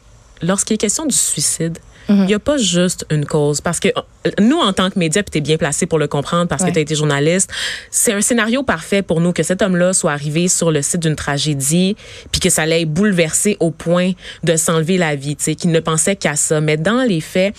lorsqu'il 0.41 0.75
est 0.75 0.77
question 0.77 1.05
du 1.05 1.15
suicide, 1.15 1.79
il 2.09 2.25
n'y 2.25 2.33
a 2.33 2.39
pas 2.39 2.57
juste 2.57 3.05
une 3.09 3.25
cause. 3.25 3.61
Parce 3.61 3.79
que 3.79 3.87
euh, 3.89 4.31
nous, 4.39 4.57
en 4.59 4.73
tant 4.73 4.89
que 4.89 4.99
médias, 4.99 5.23
puis 5.23 5.31
tu 5.31 5.37
es 5.39 5.41
bien 5.41 5.57
placé 5.57 5.85
pour 5.85 5.97
le 5.99 6.07
comprendre 6.07 6.47
parce 6.47 6.61
Ouais. 6.61 6.69
que 6.69 6.73
tu 6.73 6.79
as 6.79 6.81
été 6.83 6.95
journaliste, 6.95 7.49
c'est 7.91 8.13
un 8.13 8.21
scénario 8.21 8.63
parfait 8.63 9.01
pour 9.01 9.21
nous 9.21 9.33
que 9.33 9.43
cet 9.43 9.61
homme-là 9.61 9.93
soit 9.93 10.11
arrivé 10.11 10.47
sur 10.47 10.71
le 10.71 10.81
site 10.81 11.01
d'une 11.01 11.15
tragédie, 11.15 11.95
puis 12.31 12.39
que 12.41 12.49
ça 12.49 12.65
l'ait 12.65 12.85
bouleversé 12.85 13.57
au 13.59 13.71
point 13.71 14.11
de 14.43 14.55
s'enlever 14.55 14.97
la 14.97 15.15
vie, 15.15 15.35
tu 15.35 15.43
sais, 15.45 15.55
qu'il 15.55 15.71
ne 15.71 15.79
pensait 15.79 16.15
qu'à 16.15 16.35
ça. 16.35 16.61
Mais 16.61 16.77
dans 16.77 17.03
les 17.03 17.21
faits, 17.21 17.55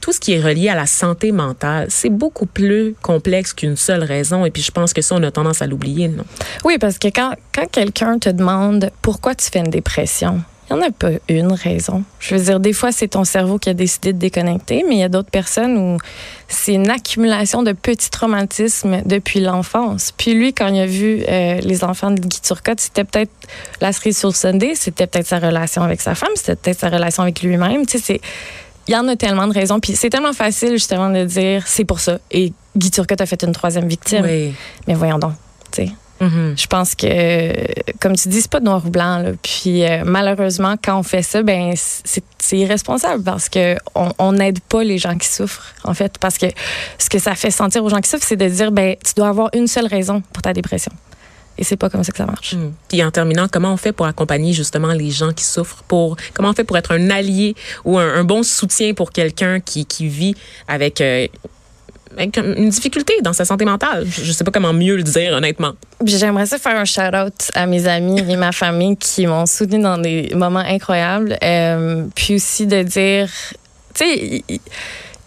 tout 0.00 0.12
ce 0.12 0.20
qui 0.20 0.34
est 0.34 0.40
relié 0.42 0.68
à 0.68 0.74
la 0.74 0.84
santé 0.86 1.32
mentale, 1.32 1.86
c'est 1.88 2.10
beaucoup 2.10 2.44
plus 2.44 2.94
complexe 3.00 3.54
qu'une 3.54 3.76
seule 3.76 4.02
raison. 4.04 4.44
Et 4.44 4.50
puis, 4.50 4.60
je 4.62 4.70
pense 4.70 4.92
que 4.92 5.00
ça, 5.00 5.14
on 5.14 5.22
a 5.22 5.30
tendance 5.30 5.62
à 5.62 5.66
l'oublier, 5.66 6.08
non? 6.08 6.24
Oui, 6.62 6.76
parce 6.78 6.98
que 6.98 7.08
quand, 7.08 7.32
quand 7.54 7.66
quelqu'un 7.70 8.18
te 8.18 8.28
demande 8.28 8.90
pourquoi 9.00 9.34
tu 9.34 9.46
fais 9.50 9.60
une 9.60 9.70
dépression, 9.70 10.42
il 10.74 10.78
n'y 10.78 10.84
en 10.84 10.88
a 10.88 10.90
pas 10.90 11.10
une 11.28 11.52
raison. 11.52 12.04
Je 12.20 12.34
veux 12.34 12.42
dire, 12.42 12.60
des 12.60 12.72
fois, 12.72 12.92
c'est 12.92 13.08
ton 13.08 13.24
cerveau 13.24 13.58
qui 13.58 13.68
a 13.70 13.74
décidé 13.74 14.12
de 14.12 14.18
déconnecter, 14.18 14.84
mais 14.88 14.96
il 14.96 15.00
y 15.00 15.04
a 15.04 15.08
d'autres 15.08 15.30
personnes 15.30 15.76
où 15.76 15.98
c'est 16.48 16.74
une 16.74 16.90
accumulation 16.90 17.62
de 17.62 17.72
petits 17.72 18.10
traumatismes 18.10 19.02
depuis 19.04 19.40
l'enfance. 19.40 20.12
Puis 20.16 20.34
lui, 20.34 20.52
quand 20.52 20.68
il 20.68 20.80
a 20.80 20.86
vu 20.86 21.22
euh, 21.28 21.60
les 21.60 21.84
enfants 21.84 22.10
de 22.10 22.20
Guy 22.20 22.40
Turcotte, 22.40 22.80
c'était 22.80 23.04
peut-être 23.04 23.32
la 23.80 23.92
cerise 23.92 24.18
sur 24.18 24.28
le 24.30 24.34
Sunday, 24.34 24.74
c'était 24.74 25.06
peut-être 25.06 25.26
sa 25.26 25.38
relation 25.38 25.82
avec 25.82 26.00
sa 26.00 26.14
femme, 26.14 26.30
c'était 26.34 26.56
peut-être 26.56 26.80
sa 26.80 26.88
relation 26.88 27.22
avec 27.22 27.42
lui-même. 27.42 27.86
Tu 27.86 27.98
sais, 27.98 28.04
c'est 28.04 28.20
il 28.86 28.92
y 28.92 28.96
en 28.96 29.08
a 29.08 29.16
tellement 29.16 29.46
de 29.46 29.54
raisons. 29.54 29.80
Puis 29.80 29.96
c'est 29.96 30.10
tellement 30.10 30.32
facile, 30.32 30.72
justement, 30.72 31.08
de 31.08 31.24
dire 31.24 31.62
c'est 31.66 31.84
pour 31.84 32.00
ça. 32.00 32.18
Et 32.30 32.52
Guy 32.76 32.90
Turcotte 32.90 33.20
a 33.20 33.26
fait 33.26 33.42
une 33.42 33.52
troisième 33.52 33.88
victime. 33.88 34.24
Oui. 34.24 34.52
Mais 34.86 34.94
voyons 34.94 35.18
donc, 35.18 35.32
tu 35.70 35.86
sais. 35.86 35.92
Mhm. 36.24 36.54
Je 36.56 36.66
pense 36.66 36.94
que, 36.94 37.52
comme 38.00 38.16
tu 38.16 38.28
dis, 38.28 38.42
c'est 38.42 38.50
pas 38.50 38.60
noir 38.60 38.84
ou 38.84 38.90
blanc. 38.90 39.18
Là. 39.18 39.30
Puis 39.42 39.84
euh, 39.84 40.02
malheureusement, 40.04 40.76
quand 40.82 40.98
on 40.98 41.02
fait 41.02 41.22
ça, 41.22 41.42
ben 41.42 41.74
c'est 41.76 42.58
irresponsable 42.58 43.22
parce 43.22 43.48
que 43.48 43.76
on 43.94 44.32
n'aide 44.32 44.60
pas 44.60 44.84
les 44.84 44.98
gens 44.98 45.16
qui 45.16 45.28
souffrent, 45.28 45.74
en 45.84 45.94
fait. 45.94 46.18
Parce 46.18 46.38
que 46.38 46.46
ce 46.98 47.08
que 47.08 47.18
ça 47.18 47.34
fait 47.34 47.50
sentir 47.50 47.82
aux 47.84 47.88
gens 47.88 48.00
qui 48.00 48.10
souffrent, 48.10 48.26
c'est 48.26 48.36
de 48.36 48.48
dire, 48.48 48.72
ben 48.72 48.96
tu 49.04 49.14
dois 49.14 49.28
avoir 49.28 49.50
une 49.54 49.66
seule 49.66 49.86
raison 49.86 50.22
pour 50.32 50.42
ta 50.42 50.52
dépression. 50.52 50.92
Et 51.56 51.64
c'est 51.64 51.76
pas 51.76 51.88
comme 51.88 52.02
ça 52.02 52.10
que 52.10 52.18
ça 52.18 52.26
marche. 52.26 52.54
Mm. 52.54 52.72
Puis 52.88 53.04
en 53.04 53.10
terminant, 53.10 53.46
comment 53.50 53.72
on 53.72 53.76
fait 53.76 53.92
pour 53.92 54.06
accompagner 54.06 54.52
justement 54.52 54.92
les 54.92 55.10
gens 55.10 55.32
qui 55.32 55.44
souffrent? 55.44 55.84
Pour 55.84 56.16
comment 56.32 56.50
on 56.50 56.52
fait 56.52 56.64
pour 56.64 56.76
être 56.76 56.92
un 56.92 57.10
allié 57.10 57.54
ou 57.84 57.98
un, 57.98 58.14
un 58.14 58.24
bon 58.24 58.42
soutien 58.42 58.94
pour 58.94 59.12
quelqu'un 59.12 59.60
qui, 59.60 59.86
qui 59.86 60.08
vit 60.08 60.34
avec, 60.66 61.00
euh, 61.00 61.26
avec 61.26 61.32
une 62.18 62.68
difficulté 62.68 63.14
dans 63.22 63.32
sa 63.32 63.44
santé 63.44 63.64
mentale. 63.64 64.06
Je 64.08 64.24
je 64.24 64.32
sais 64.32 64.44
pas 64.44 64.50
comment 64.50 64.72
mieux 64.72 64.96
le 64.96 65.02
dire 65.02 65.32
honnêtement. 65.32 65.72
J'aimerais 66.04 66.46
ça 66.46 66.58
faire 66.58 66.76
un 66.76 66.84
shout-out 66.84 67.50
à 67.54 67.66
mes 67.66 67.86
amis 67.86 68.20
et 68.20 68.36
ma 68.36 68.52
famille 68.52 68.96
qui 68.96 69.26
m'ont 69.26 69.46
soutenu 69.46 69.80
dans 69.80 69.98
des 69.98 70.30
moments 70.34 70.58
incroyables. 70.60 71.36
Euh, 71.42 72.06
puis 72.14 72.36
aussi 72.36 72.66
de 72.66 72.82
dire, 72.82 73.28
tu 73.94 74.04
sais, 74.04 74.42
il, 74.48 74.60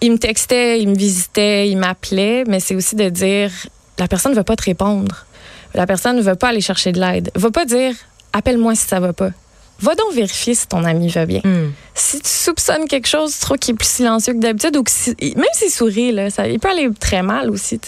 il 0.02 0.12
me 0.12 0.18
textaient, 0.18 0.80
ils 0.80 0.90
me 0.90 0.96
visitaient, 0.96 1.70
ils 1.70 1.78
m'appelaient, 1.78 2.44
mais 2.48 2.60
c'est 2.60 2.76
aussi 2.76 2.96
de 2.96 3.10
dire, 3.10 3.52
la 3.98 4.08
personne 4.08 4.32
ne 4.32 4.38
veut 4.38 4.44
pas 4.44 4.56
te 4.56 4.64
répondre. 4.64 5.26
La 5.74 5.88
personne 5.88 6.18
ne 6.18 6.22
veut 6.22 6.36
pas 6.36 6.50
aller 6.50 6.62
chercher 6.62 6.92
de 6.92 7.00
l'aide. 7.00 7.32
Va 7.36 7.52
pas 7.52 7.66
dire, 7.66 7.94
appelle-moi 8.34 8.76
si 8.76 8.88
ça 8.88 9.00
va 9.00 9.14
pas. 9.14 9.32
Va 9.80 9.94
donc 9.96 10.14
vérifier 10.14 10.56
si 10.56 10.68
ton 10.68 10.84
ami 10.84 11.10
va 11.10 11.26
bien. 11.26 11.42
Mm. 11.44 11.72
Si 11.94 12.20
tu 12.20 12.30
soupçonnes 12.30 12.88
quelque 12.88 13.08
chose, 13.08 13.34
tu 13.34 13.40
trouves 13.42 13.58
qu'il 13.58 13.74
est 13.76 13.78
plus 13.78 13.88
silencieux 13.88 14.34
que 14.34 14.40
d'habitude 14.40 14.76
ou 14.78 14.84
que 14.84 14.92
si- 14.92 15.16
même 15.36 15.46
s'il 15.54 15.70
sourit, 15.70 16.12
là, 16.12 16.30
ça, 16.30 16.48
il 16.48 16.60
peut 16.60 16.70
aller 16.70 16.90
très 17.00 17.22
mal 17.22 17.50
aussi. 17.50 17.80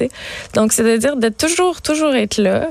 Donc, 0.53 0.71
c'est 0.73 0.83
de 0.99 1.29
toujours, 1.29 1.81
toujours 1.81 2.13
être 2.15 2.37
là 2.37 2.69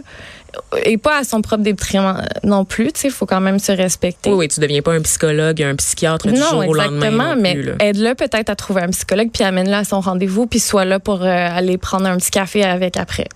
et 0.85 0.97
pas 0.97 1.19
à 1.19 1.25
son 1.25 1.43
propre 1.43 1.63
détriment 1.63 2.23
non 2.43 2.65
plus, 2.65 2.93
tu 2.93 3.01
sais. 3.01 3.09
Il 3.09 3.13
faut 3.15 3.27
quand 3.27 3.41
même 3.41 3.59
se 3.59 3.71
respecter. 3.73 4.31
Oui, 4.31 4.37
oui, 4.37 4.49
tu 4.49 4.61
deviens 4.61 4.83
pas 4.83 4.93
un 4.93 5.03
psychologue, 5.03 5.63
un 5.63 5.77
psychiatre 5.77 6.27
du 6.27 6.35
non, 6.35 6.51
jour 6.51 6.69
au 6.69 6.75
lendemain. 6.75 6.97
exactement, 6.97 7.37
mais 7.37 7.57
aide-le 7.81 8.15
peut-être 8.15 8.49
à 8.51 8.57
trouver 8.57 8.83
un 8.83 8.89
psychologue, 8.89 9.29
puis 9.33 9.45
amène-le 9.45 9.75
à 9.75 9.85
son 9.85 10.01
rendez-vous, 10.01 10.47
puis 10.47 10.59
sois 10.59 10.85
là 10.85 10.99
pour 11.01 11.23
euh, 11.23 11.27
aller 11.27 11.77
prendre 11.79 12.07
un 12.07 12.17
petit 12.17 12.31
café 12.31 12.65
avec 12.65 12.97
après. 12.97 13.29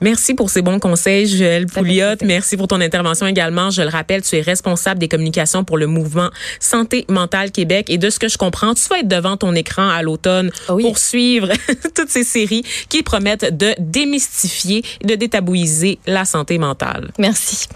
Merci 0.00 0.34
pour 0.34 0.50
ces 0.50 0.62
bons 0.62 0.78
conseils, 0.78 1.26
Joël 1.26 1.66
Pouliot. 1.66 2.16
Merci 2.22 2.56
pour 2.56 2.68
ton 2.68 2.80
intervention 2.80 3.26
également. 3.26 3.70
Je 3.70 3.82
le 3.82 3.88
rappelle, 3.88 4.22
tu 4.22 4.36
es 4.36 4.40
responsable 4.40 5.00
des 5.00 5.08
communications 5.08 5.64
pour 5.64 5.76
le 5.78 5.86
mouvement 5.86 6.30
Santé 6.60 7.04
mentale 7.08 7.50
Québec. 7.50 7.86
Et 7.90 7.98
de 7.98 8.10
ce 8.10 8.18
que 8.18 8.28
je 8.28 8.38
comprends, 8.38 8.74
tu 8.74 8.82
vas 8.88 9.00
être 9.00 9.08
devant 9.08 9.36
ton 9.36 9.54
écran 9.54 9.88
à 9.88 10.02
l'automne 10.02 10.50
Ah 10.68 10.74
oui. 10.74 10.82
pour 10.84 10.98
suivre 10.98 11.48
toutes 11.94 12.10
ces 12.10 12.24
séries 12.24 12.62
qui 12.88 13.02
promettent 13.02 13.56
de 13.56 13.74
démystifier 13.78 14.84
et 15.00 15.06
de 15.06 15.14
détabouiser 15.14 15.98
la 16.06 16.24
santé 16.24 16.58
mentale. 16.58 17.10
Merci. 17.18 17.66